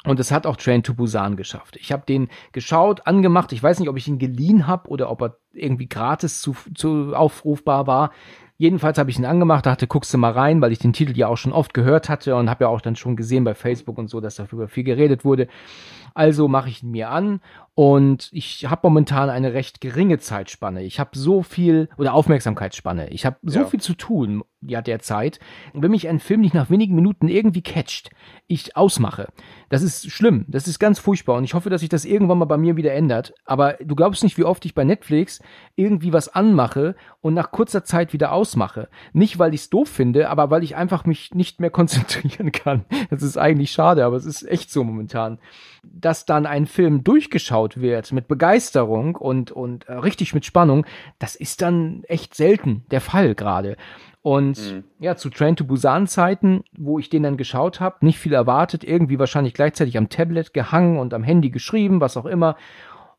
[0.04, 1.78] Und es hat auch Train to Busan geschafft.
[1.80, 3.54] Ich habe den geschaut, angemacht.
[3.54, 7.14] Ich weiß nicht, ob ich ihn geliehen habe oder ob er irgendwie gratis zu, zu
[7.16, 8.12] aufrufbar war.
[8.58, 11.28] Jedenfalls habe ich ihn angemacht, dachte, guckst du mal rein, weil ich den Titel ja
[11.28, 14.08] auch schon oft gehört hatte und habe ja auch dann schon gesehen bei Facebook und
[14.08, 15.48] so, dass darüber viel geredet wurde.
[16.14, 17.42] Also mache ich ihn mir an
[17.74, 20.84] und ich habe momentan eine recht geringe Zeitspanne.
[20.84, 23.10] Ich habe so viel oder Aufmerksamkeitsspanne.
[23.10, 23.66] Ich habe so ja.
[23.66, 25.40] viel zu tun ja derzeit.
[25.74, 28.12] Und wenn mich ein Film nicht nach wenigen Minuten irgendwie catcht,
[28.48, 29.30] ich ausmache.
[29.70, 30.46] Das ist schlimm.
[30.48, 32.94] Das ist ganz furchtbar und ich hoffe, dass sich das irgendwann mal bei mir wieder
[32.94, 33.34] ändert.
[33.46, 35.42] Aber du glaubst nicht, wie oft ich bei Netflix
[35.76, 38.90] irgendwie was anmache und nach kurzer Zeit wieder ausmache.
[39.14, 42.86] Nicht, weil ich es doof finde, aber weil ich einfach mich nicht mehr konzentrieren kann.
[43.10, 45.40] Das ist eigentlich schade, aber es ist echt so momentan.
[46.02, 50.86] Dass dann ein Film durchgeschaut wird mit Begeisterung und, und äh, richtig mit Spannung,
[51.20, 53.78] das ist dann echt selten der Fall gerade.
[54.24, 54.84] Und mhm.
[55.00, 58.84] ja, zu Train to Busan Zeiten, wo ich den dann geschaut habe, nicht viel erwartet,
[58.84, 62.56] irgendwie wahrscheinlich gleichzeitig am Tablet gehangen und am Handy geschrieben, was auch immer.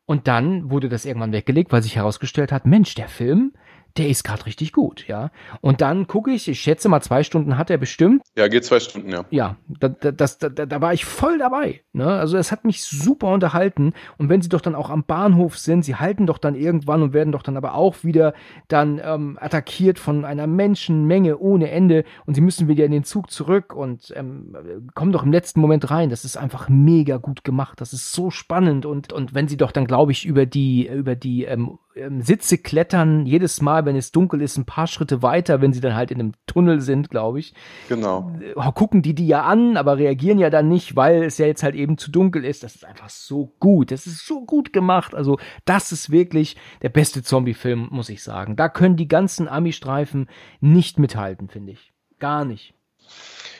[0.05, 3.53] Und dann wurde das irgendwann weggelegt, weil sich herausgestellt hat, Mensch, der Film,
[3.97, 5.29] der ist gerade richtig gut, ja.
[5.61, 8.23] Und dann gucke ich, ich schätze mal zwei Stunden hat er bestimmt.
[8.35, 9.25] Ja, geht zwei Stunden, ja.
[9.29, 11.81] Ja, da, das, da, da war ich voll dabei.
[11.93, 12.07] Ne?
[12.07, 13.93] Also es hat mich super unterhalten.
[14.17, 17.13] Und wenn sie doch dann auch am Bahnhof sind, sie halten doch dann irgendwann und
[17.13, 18.33] werden doch dann aber auch wieder
[18.67, 23.29] dann ähm, attackiert von einer Menschenmenge ohne Ende und sie müssen wieder in den Zug
[23.29, 24.55] zurück und ähm,
[24.95, 26.09] kommen doch im letzten Moment rein.
[26.09, 27.79] Das ist einfach mega gut gemacht.
[27.79, 31.15] Das ist so spannend und und wenn sie doch dann glaube ich über die über
[31.15, 35.61] die ähm, ähm, Sitze klettern jedes Mal, wenn es dunkel ist, ein paar Schritte weiter,
[35.61, 37.53] wenn sie dann halt in einem Tunnel sind, glaube ich.
[37.89, 38.31] Genau.
[38.41, 41.63] Äh, gucken die die ja an, aber reagieren ja dann nicht, weil es ja jetzt
[41.63, 42.63] halt eben zu dunkel ist.
[42.63, 43.91] Das ist einfach so gut.
[43.91, 45.13] Das ist so gut gemacht.
[45.13, 48.55] Also, das ist wirklich der beste Zombie-Film, muss ich sagen.
[48.55, 50.29] Da können die ganzen Ami-Streifen
[50.61, 51.93] nicht mithalten, finde ich.
[52.19, 52.73] Gar nicht.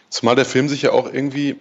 [0.09, 1.57] Zumal der Film sich ja auch irgendwie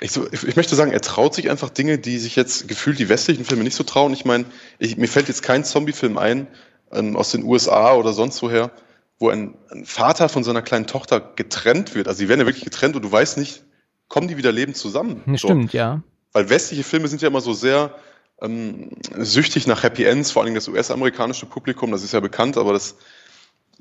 [0.00, 3.08] ich, so, ich, möchte sagen, er traut sich einfach Dinge, die sich jetzt gefühlt die
[3.08, 4.12] westlichen Filme nicht so trauen.
[4.12, 4.44] Ich meine,
[4.78, 6.46] ich, mir fällt jetzt kein Zombie-Film ein
[6.92, 8.70] ähm, aus den USA oder sonst woher,
[9.18, 12.08] wo ein, ein, Vater von seiner kleinen Tochter getrennt wird.
[12.08, 13.64] Also sie werden ja wirklich getrennt und du weißt nicht,
[14.08, 15.22] kommen die wieder lebend zusammen?
[15.36, 15.48] So.
[15.48, 16.02] Stimmt, ja.
[16.32, 17.94] Weil westliche Filme sind ja immer so sehr
[18.42, 22.74] ähm, süchtig nach Happy Ends, vor allem das US-amerikanische Publikum, das ist ja bekannt, aber
[22.74, 22.96] das,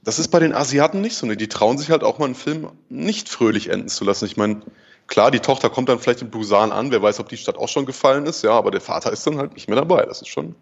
[0.02, 1.28] das ist bei den Asiaten nicht so.
[1.28, 1.36] Ne?
[1.36, 4.26] Die trauen sich halt auch mal einen Film nicht fröhlich enden zu lassen.
[4.26, 4.62] Ich meine,
[5.08, 7.70] Klar, die Tochter kommt dann vielleicht in Busan an, wer weiß, ob die Stadt auch
[7.70, 10.04] schon gefallen ist, ja, aber der Vater ist dann halt nicht mehr dabei.
[10.06, 10.56] Das ist schon.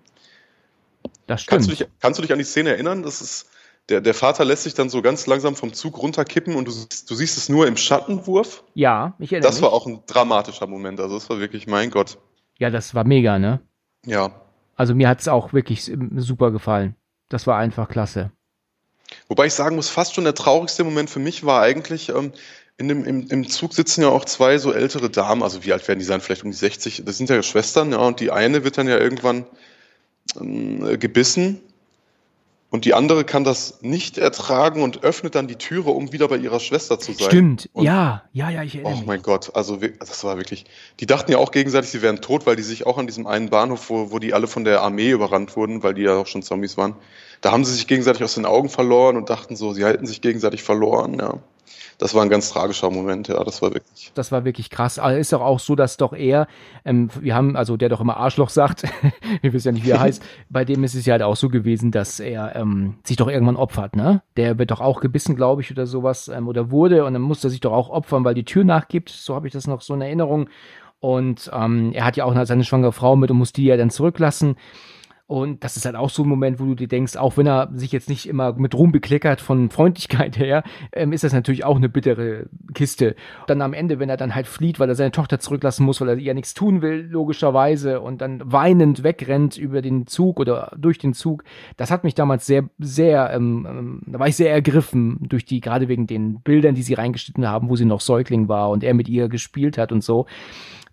[1.27, 1.49] Das stimmt.
[1.49, 3.03] Kannst du dich, kannst du dich an die Szene erinnern?
[3.03, 3.47] Das ist,
[3.89, 7.15] der, der Vater lässt sich dann so ganz langsam vom Zug runterkippen und du, du
[7.15, 8.63] siehst es nur im Schattenwurf.
[8.73, 10.99] Ja, ich erinnere Das war auch ein dramatischer Moment.
[10.99, 12.17] Also, das war wirklich, mein Gott.
[12.59, 13.61] Ja, das war mega, ne?
[14.05, 14.31] Ja.
[14.75, 16.95] Also, mir hat es auch wirklich super gefallen.
[17.29, 18.31] Das war einfach klasse.
[19.27, 22.31] Wobei ich sagen muss, fast schon der traurigste Moment für mich war eigentlich, ähm,
[22.77, 25.87] in dem, im, im Zug sitzen ja auch zwei so ältere Damen, also wie alt
[25.87, 26.21] werden die sein?
[26.21, 27.03] Vielleicht um die 60.
[27.05, 29.45] Das sind ja Schwestern, ja, und die eine wird dann ja irgendwann
[30.39, 31.61] ähm, gebissen
[32.73, 36.37] und die andere kann das nicht ertragen und öffnet dann die Türe, um wieder bei
[36.37, 37.27] ihrer Schwester zu sein.
[37.27, 40.65] Stimmt, und, ja, ja, ja, ich erinnere Oh mein Gott, also das war wirklich.
[40.99, 43.51] Die dachten ja auch gegenseitig, sie wären tot, weil die sich auch an diesem einen
[43.51, 46.41] Bahnhof, wo, wo die alle von der Armee überrannt wurden, weil die ja auch schon
[46.41, 46.95] Zombies waren,
[47.41, 50.21] da haben sie sich gegenseitig aus den Augen verloren und dachten so, sie halten sich
[50.21, 51.35] gegenseitig verloren, ja
[51.97, 54.11] das war ein ganz tragischer Moment, ja, das war wirklich.
[54.15, 54.99] Das war wirklich krass.
[54.99, 56.47] Aber ist doch auch so, dass doch er,
[56.85, 58.83] ähm, wir haben, also der doch immer Arschloch sagt,
[59.41, 61.49] wir wissen ja nicht, wie er heißt, bei dem ist es ja halt auch so
[61.49, 64.21] gewesen, dass er ähm, sich doch irgendwann opfert, ne?
[64.37, 67.47] Der wird doch auch gebissen, glaube ich, oder sowas, ähm, oder wurde, und dann musste
[67.47, 69.09] er sich doch auch opfern, weil die Tür nachgibt.
[69.09, 70.49] So habe ich das noch so in Erinnerung.
[70.99, 73.89] Und ähm, er hat ja auch seine schwangere Frau mit und muss die ja dann
[73.89, 74.55] zurücklassen.
[75.33, 77.71] Und das ist halt auch so ein Moment, wo du dir denkst, auch wenn er
[77.73, 80.61] sich jetzt nicht immer mit Ruhm bekleckert von Freundlichkeit her,
[80.91, 83.15] ähm, ist das natürlich auch eine bittere Kiste.
[83.47, 86.09] Dann am Ende, wenn er dann halt flieht, weil er seine Tochter zurücklassen muss, weil
[86.09, 90.99] er ihr nichts tun will, logischerweise, und dann weinend wegrennt über den Zug oder durch
[90.99, 91.43] den Zug,
[91.77, 95.61] das hat mich damals sehr, sehr, ähm, ähm, da war ich sehr ergriffen durch die,
[95.61, 98.93] gerade wegen den Bildern, die sie reingeschnitten haben, wo sie noch Säugling war und er
[98.93, 100.27] mit ihr gespielt hat und so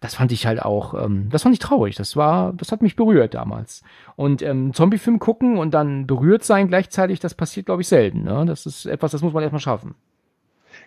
[0.00, 1.94] das fand ich halt auch, ähm, das fand ich traurig.
[1.94, 3.82] Das war, das hat mich berührt damals.
[4.16, 8.24] Und ähm, Zombie-Film gucken und dann berührt sein gleichzeitig, das passiert, glaube ich, selten.
[8.24, 8.44] Ne?
[8.46, 9.94] Das ist etwas, das muss man erstmal schaffen.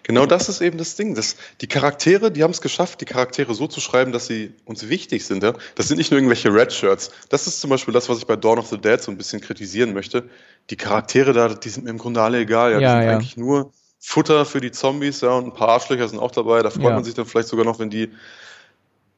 [0.02, 1.16] Genau das ist eben das Ding.
[1.16, 4.90] Das, die Charaktere, die haben es geschafft, die Charaktere so zu schreiben, dass sie uns
[4.90, 5.44] wichtig sind.
[5.44, 5.54] Ja?
[5.76, 7.12] Das sind nicht nur irgendwelche Red Shirts.
[7.30, 9.40] Das ist zum Beispiel das, was ich bei Dawn of the Dead so ein bisschen
[9.40, 10.28] kritisieren möchte.
[10.72, 12.74] Die Charaktere da, die sind mir im Grunde alle egal.
[12.74, 13.16] Ja, die sind ja.
[13.16, 16.62] eigentlich nur Futter für die Zombies, ja, und ein paar Arschlöcher sind auch dabei.
[16.62, 18.12] Da freut man sich dann vielleicht sogar noch, wenn die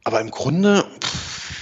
[0.05, 0.85] aber im Grunde,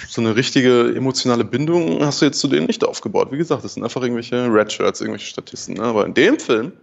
[0.07, 3.31] so eine richtige emotionale Bindung hast du jetzt zu denen nicht aufgebaut.
[3.31, 5.75] Wie gesagt, das sind einfach irgendwelche Red Shirts, irgendwelche Statisten.
[5.75, 5.83] Ne?
[5.83, 6.73] Aber in dem Film,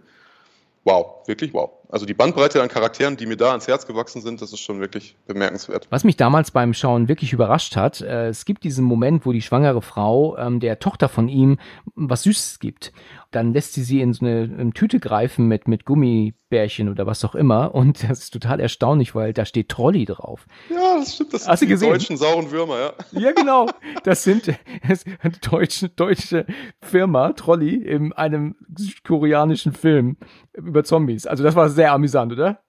[0.83, 1.69] wow, wirklich wow.
[1.91, 4.79] Also die Bandbreite an Charakteren, die mir da ans Herz gewachsen sind, das ist schon
[4.79, 5.87] wirklich bemerkenswert.
[5.89, 9.41] Was mich damals beim Schauen wirklich überrascht hat, äh, es gibt diesen Moment, wo die
[9.41, 11.57] schwangere Frau ähm, der Tochter von ihm
[11.95, 12.93] was Süßes gibt.
[13.31, 17.23] Dann lässt sie sie in so eine, eine Tüte greifen mit, mit Gummibärchen oder was
[17.23, 17.73] auch immer.
[17.75, 20.45] Und das ist total erstaunlich, weil da steht Trolli drauf.
[20.69, 21.33] Ja, das stimmt.
[21.33, 21.91] Das Hast sind die gesehen?
[21.91, 22.93] deutschen sauren Würmer, ja.
[23.19, 23.67] Ja, genau.
[24.03, 24.53] Das sind
[24.87, 25.03] das
[25.49, 26.45] deutsche, deutsche
[26.81, 30.17] Firma, Trolli, in einem südkoreanischen Film
[30.53, 31.25] über Zombies.
[31.25, 32.59] Also das war sehr amüsant, oder?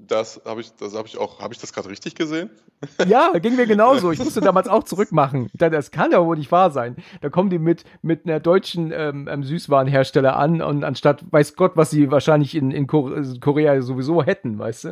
[0.00, 2.50] Das habe ich, das habe ich auch, habe ich das gerade richtig gesehen?
[3.08, 4.12] Ja, ging mir genauso.
[4.12, 5.50] Ich musste damals auch zurückmachen.
[5.54, 6.94] Da- Das kann ja wohl nicht wahr sein.
[7.20, 11.72] Da kommen die mit, mit einer deutschen ähm, ähm, Süßwarenhersteller an und anstatt, weiß Gott,
[11.74, 14.88] was sie wahrscheinlich in, in Kor- Korea sowieso hätten, weißt du?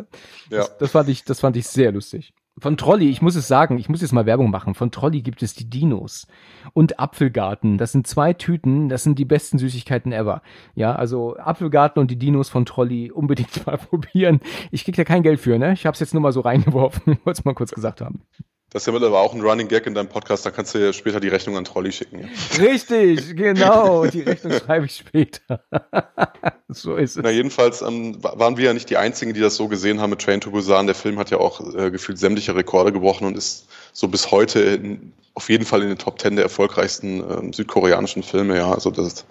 [0.51, 0.59] Ja.
[0.59, 2.35] Das, das, fand ich, das fand ich sehr lustig.
[2.59, 4.75] Von Trolli, ich muss es sagen, ich muss jetzt mal Werbung machen.
[4.75, 6.27] Von Trolli gibt es die Dinos
[6.73, 7.77] und Apfelgarten.
[7.77, 10.41] Das sind zwei Tüten, das sind die besten Süßigkeiten ever.
[10.75, 14.41] Ja, also Apfelgarten und die Dinos von Trolli unbedingt mal probieren.
[14.71, 15.75] Ich krieg da kein Geld für, ne?
[15.75, 17.19] Ich habe es jetzt nur mal so reingeworfen.
[17.25, 18.23] Wollte es mal kurz gesagt haben.
[18.71, 20.93] Das ist ja mittlerweile auch ein Running Gag in deinem Podcast, da kannst du ja
[20.93, 22.21] später die Rechnung an Trolli schicken.
[22.21, 22.65] Ja.
[22.65, 24.07] Richtig, genau.
[24.07, 25.61] Die Rechnung schreibe ich später.
[26.69, 27.37] so ist Na, es.
[27.37, 30.21] jedenfalls ähm, wa- waren wir ja nicht die Einzigen, die das so gesehen haben mit
[30.21, 30.87] Train to Busan.
[30.87, 34.61] Der Film hat ja auch äh, gefühlt sämtliche Rekorde gebrochen und ist so bis heute
[34.61, 38.57] in, auf jeden Fall in den Top Ten der erfolgreichsten ähm, südkoreanischen Filme.
[38.57, 39.25] Ja, also das,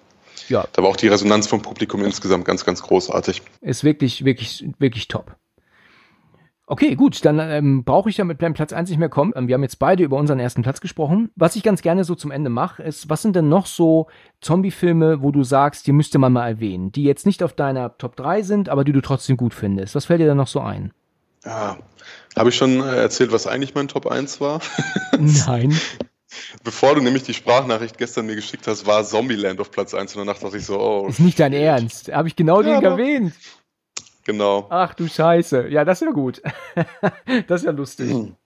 [0.48, 3.42] Ja, da war auch die Resonanz vom Publikum insgesamt ganz, ganz großartig.
[3.60, 5.36] ist wirklich, wirklich, wirklich top.
[6.68, 9.32] Okay, gut, dann ähm, brauche ich ja mit Platz 1 nicht mehr kommen.
[9.36, 11.30] Ähm, wir haben jetzt beide über unseren ersten Platz gesprochen.
[11.36, 14.08] Was ich ganz gerne so zum Ende mache, ist, was sind denn noch so
[14.40, 18.16] Zombie-Filme, wo du sagst, die müsste man mal erwähnen, die jetzt nicht auf deiner Top
[18.16, 19.94] 3 sind, aber die du trotzdem gut findest?
[19.94, 20.92] Was fällt dir da noch so ein?
[21.44, 21.78] Ja,
[22.36, 24.60] habe ich schon äh, erzählt, was eigentlich mein Top 1 war?
[25.18, 25.78] Nein.
[26.64, 30.26] Bevor du nämlich die Sprachnachricht gestern mir geschickt hast, war Zombieland auf Platz 1 und
[30.26, 32.12] danach dachte ich so, oh, Ist nicht dein Ernst.
[32.12, 33.34] Habe ich genau Ja, den erwähnt.
[34.26, 34.66] Genau.
[34.68, 35.68] Ach du Scheiße.
[35.68, 36.42] Ja, das ist ja gut.
[37.46, 38.12] das ist ja lustig.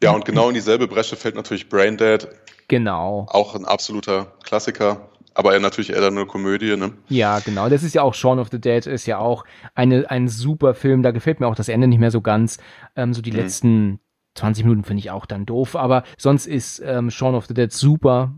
[0.00, 2.28] Ja, und genau in dieselbe Bresche fällt natürlich Braindead,
[2.68, 3.26] Genau.
[3.28, 6.92] auch ein absoluter Klassiker, aber er natürlich eher eine Komödie, ne?
[7.08, 7.68] Ja, genau.
[7.68, 9.44] Das ist ja auch Shaun of the Dead, ist ja auch
[9.74, 11.02] eine, ein super Film.
[11.02, 12.58] Da gefällt mir auch das Ende nicht mehr so ganz.
[12.94, 13.36] Ähm, so die Mhm.
[13.38, 14.00] letzten
[14.36, 15.74] 20 Minuten finde ich auch dann doof.
[15.74, 18.32] Aber sonst ist ähm, Shaun of the Dead super.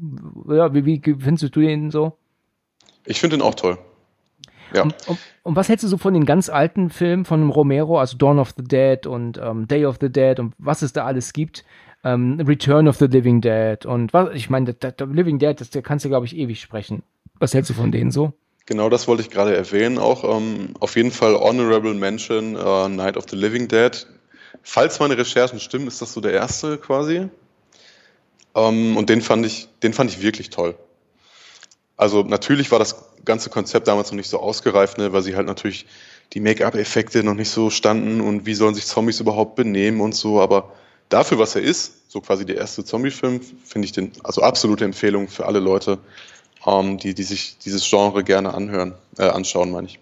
[0.48, 2.16] Ja, wie, wie findest du den so?
[3.04, 3.76] Ich finde ihn auch toll.
[4.74, 4.82] Ja.
[4.82, 8.16] Und, und, und was hältst du so von den ganz alten Filmen von Romero, also
[8.16, 11.32] Dawn of the Dead und ähm, Day of the Dead und was es da alles
[11.32, 11.64] gibt?
[12.04, 15.70] Ähm, Return of the Living Dead und was, ich meine, der, der Living Dead, das,
[15.70, 17.02] der kannst du, glaube ich, ewig sprechen.
[17.38, 18.32] Was hältst du von denen so?
[18.66, 19.98] Genau das wollte ich gerade erwähnen.
[19.98, 24.06] Auch ähm, auf jeden Fall Honorable Mention, äh, Night of the Living Dead.
[24.62, 27.28] Falls meine Recherchen stimmen, ist das so der erste quasi.
[28.54, 30.74] Ähm, und den fand ich, den fand ich wirklich toll.
[31.98, 35.46] Also natürlich war das ganze Konzept damals noch nicht so ausgereift, ne, weil sie halt
[35.46, 35.84] natürlich
[36.32, 40.40] die Make-up-Effekte noch nicht so standen und wie sollen sich Zombies überhaupt benehmen und so.
[40.40, 40.72] Aber
[41.08, 45.28] dafür, was er ist, so quasi der erste Zombie-Film, finde ich den, also absolute Empfehlung
[45.28, 45.98] für alle Leute,
[46.64, 49.98] ähm, die, die sich dieses Genre gerne anhören, äh, anschauen, meine ich.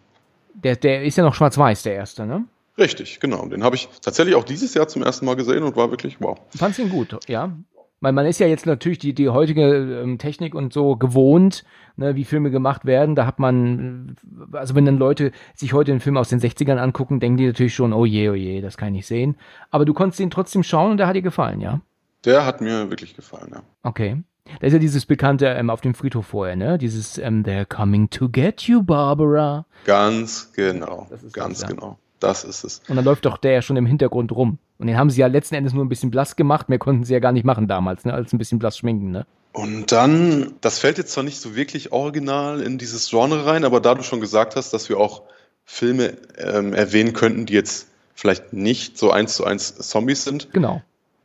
[0.53, 2.45] Der, der ist ja noch schwarz-weiß, der erste, ne?
[2.79, 3.47] Richtig, genau.
[3.47, 6.39] Den habe ich tatsächlich auch dieses Jahr zum ersten Mal gesehen und war wirklich wow.
[6.55, 7.57] Fand's ihn gut, ja.
[8.01, 11.65] Weil man ist ja jetzt natürlich die, die heutige ähm, Technik und so gewohnt,
[11.97, 13.15] ne, wie Filme gemacht werden.
[13.15, 14.17] Da hat man,
[14.53, 17.47] äh, also wenn dann Leute sich heute einen Film aus den 60ern angucken, denken die
[17.47, 19.37] natürlich schon, oh je, oh je, das kann ich nicht sehen.
[19.71, 21.81] Aber du konntest ihn trotzdem schauen und der hat dir gefallen, ja?
[22.25, 23.63] Der hat mir wirklich gefallen, ja.
[23.83, 24.23] Okay.
[24.61, 26.79] Da ist ja dieses bekannte ähm, auf dem Friedhof vorher, ne?
[26.79, 29.67] Dieses ähm, They're coming to get you, Barbara.
[29.85, 31.07] Ganz genau.
[31.11, 31.75] Das ist Ganz das, ja.
[31.75, 31.99] genau.
[32.21, 32.81] Das ist es.
[32.89, 34.59] Und dann läuft doch der ja schon im Hintergrund rum.
[34.79, 36.69] Und den haben sie ja letzten Endes nur ein bisschen blass gemacht.
[36.69, 38.15] Mehr konnten sie ja gar nicht machen damals, ne?
[38.15, 39.27] Als ein bisschen blass schminken, ne?
[39.53, 43.81] Und dann, das fällt jetzt zwar nicht so wirklich original in dieses Genre rein, aber
[43.81, 45.23] da du schon gesagt hast, dass wir auch
[45.65, 50.83] Filme ähm, erwähnen könnten, die jetzt vielleicht nicht so eins zu eins Zombies sind, Genau.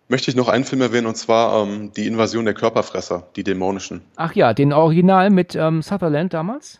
[0.08, 4.02] möchte ich noch einen Film erwähnen und zwar ähm, die Invasion der Körperfresser, die dämonischen.
[4.16, 6.80] Ach ja, den Original mit ähm, Sutherland damals?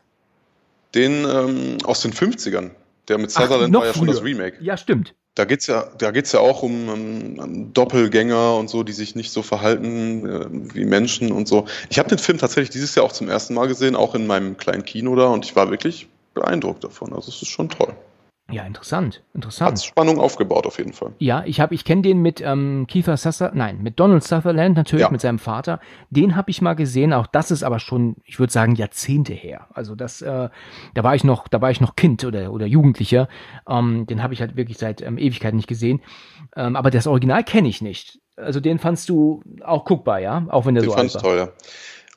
[0.96, 2.72] Den ähm, aus den 50ern.
[3.12, 4.38] Der mit Ach, Sutherland noch war ja schon das früher.
[4.38, 4.58] Remake.
[4.62, 5.14] Ja, stimmt.
[5.36, 9.16] Da geht's ja, da geht's ja auch um, um, um Doppelgänger und so, die sich
[9.16, 11.66] nicht so verhalten äh, wie Menschen und so.
[11.90, 14.56] Ich habe den Film tatsächlich dieses Jahr auch zum ersten Mal gesehen, auch in meinem
[14.56, 17.14] kleinen Kino da, und ich war wirklich beeindruckt davon.
[17.14, 17.94] Also es ist schon toll.
[18.50, 19.16] Ja, interessant.
[19.30, 19.82] Hat Interessant.
[19.82, 21.14] Spannung aufgebaut auf jeden Fall.
[21.20, 25.04] Ja, ich habe, ich kenne den mit ähm, Kiefer Sutherland, nein, mit Donald Sutherland natürlich,
[25.06, 25.10] Ja.
[25.10, 25.80] mit seinem Vater.
[26.10, 27.14] Den habe ich mal gesehen.
[27.14, 29.68] Auch das ist aber schon, ich würde sagen, Jahrzehnte her.
[29.74, 30.50] Also das, äh,
[30.94, 33.30] da war ich noch, da war ich noch Kind oder oder Jugendlicher.
[33.70, 36.02] Ähm, den habe ich halt wirklich seit ähm, Ewigkeiten nicht gesehen.
[36.58, 38.20] Ähm, aber das Original kenne ich nicht.
[38.36, 41.16] Also den fandst du auch guckbar, ja, auch wenn der Den so fand alt ich
[41.16, 41.22] war.
[41.22, 41.50] toll, ja.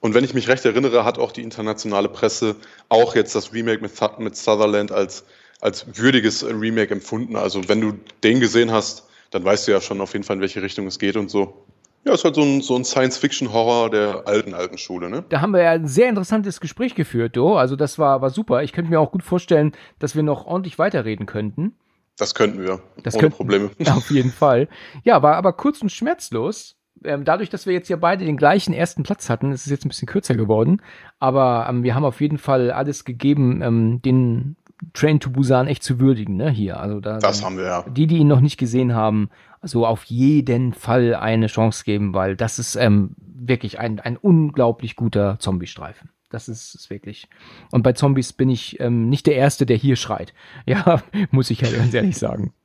[0.00, 2.56] Und wenn ich mich recht erinnere, hat auch die internationale Presse
[2.88, 5.24] auch jetzt das Remake mit, mit Sutherland als,
[5.64, 7.36] als würdiges Remake empfunden.
[7.36, 10.42] Also wenn du den gesehen hast, dann weißt du ja schon auf jeden Fall, in
[10.42, 11.64] welche Richtung es geht und so.
[12.04, 15.24] Ja, ist halt so ein, so ein Science-Fiction-Horror der alten, alten Schule, ne?
[15.30, 17.56] Da haben wir ja ein sehr interessantes Gespräch geführt, do.
[17.56, 18.62] Also das war, war super.
[18.62, 21.72] Ich könnte mir auch gut vorstellen, dass wir noch ordentlich weiterreden könnten.
[22.18, 22.80] Das könnten wir.
[23.02, 23.70] Das ohne könnten- Probleme.
[23.88, 24.68] Auf jeden Fall.
[25.02, 26.76] Ja, war aber kurz und schmerzlos.
[27.02, 29.86] Ähm, dadurch, dass wir jetzt ja beide den gleichen ersten Platz hatten, ist es jetzt
[29.86, 30.82] ein bisschen kürzer geworden.
[31.18, 34.56] Aber ähm, wir haben auf jeden Fall alles gegeben, ähm, den
[34.92, 36.50] Train to Busan echt zu würdigen, ne?
[36.50, 36.80] Hier.
[36.80, 37.84] Also da, Das haben wir ja.
[37.88, 42.36] die, die ihn noch nicht gesehen haben, also auf jeden Fall eine Chance geben, weil
[42.36, 46.10] das ist ähm, wirklich ein, ein unglaublich guter Zombie-Streifen.
[46.30, 47.28] Das ist, ist wirklich.
[47.70, 50.34] Und bei Zombies bin ich ähm, nicht der Erste, der hier schreit.
[50.66, 52.52] Ja, muss ich ja ganz ehrlich sagen.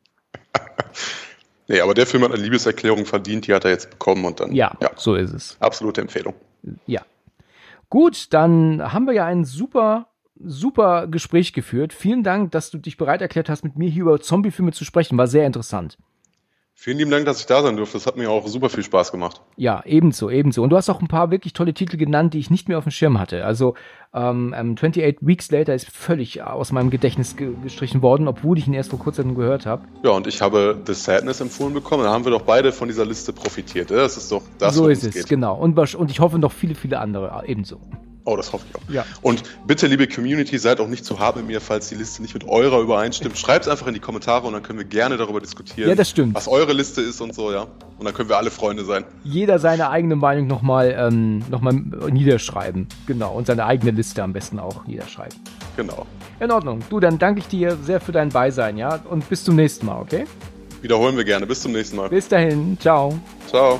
[1.72, 4.53] Nee, aber der Film hat eine Liebeserklärung verdient, die hat er jetzt bekommen und dann.
[4.53, 5.55] Ja, ja so ist es.
[5.60, 6.34] absolute Empfehlung.
[6.88, 7.03] Ja.
[7.91, 10.07] Gut, dann haben wir ja ein super,
[10.39, 11.93] super Gespräch geführt.
[11.93, 15.17] Vielen Dank, dass du dich bereit erklärt hast, mit mir hier über Zombiefilme zu sprechen.
[15.17, 15.97] War sehr interessant.
[16.81, 17.97] Vielen lieben Dank, dass ich da sein durfte.
[17.97, 19.41] Das hat mir auch super viel Spaß gemacht.
[19.57, 20.63] Ja, ebenso, ebenso.
[20.63, 22.85] Und du hast auch ein paar wirklich tolle Titel genannt, die ich nicht mehr auf
[22.85, 23.43] dem Schirm hatte.
[23.43, 23.73] Also
[24.13, 28.65] ähm, ähm, 28 Weeks Later ist völlig aus meinem Gedächtnis ge gestrichen worden, obwohl ich
[28.65, 29.83] ihn erst vor kurzem gehört habe.
[30.05, 32.05] Ja, und ich habe The Sadness empfohlen bekommen.
[32.05, 33.91] Da haben wir doch beide von dieser Liste profitiert.
[33.91, 35.27] Das ist doch das, so ist es, geht.
[35.27, 35.57] genau.
[35.57, 37.81] Und, und ich hoffe noch viele, viele andere ebenso.
[38.26, 38.93] Oh, das hoffe ich auch.
[38.93, 39.05] Ja.
[39.22, 42.34] Und bitte, liebe Community, seid auch nicht zu hart mit mir, falls die Liste nicht
[42.34, 43.38] mit eurer übereinstimmt.
[43.38, 45.89] Schreibt es einfach in die Kommentare und dann können wir gerne darüber diskutieren.
[45.89, 46.36] Ja, das stimmt.
[46.36, 47.67] Was eure Liste ist und so, ja.
[47.97, 49.03] Und dann können wir alle Freunde sein.
[49.24, 52.88] Jeder seine eigene Meinung nochmal ähm, noch mal niederschreiben.
[53.07, 53.34] Genau.
[53.34, 55.38] Und seine eigene Liste am besten auch niederschreiben.
[55.76, 56.05] Genau.
[56.39, 56.82] In Ordnung.
[56.89, 58.99] Du, dann danke ich dir sehr für dein Beisein, ja?
[59.09, 60.26] Und bis zum nächsten Mal, okay?
[60.82, 61.45] Wiederholen wir gerne.
[61.45, 62.09] Bis zum nächsten Mal.
[62.09, 62.78] Bis dahin.
[62.80, 63.20] Ciao.
[63.47, 63.80] Ciao.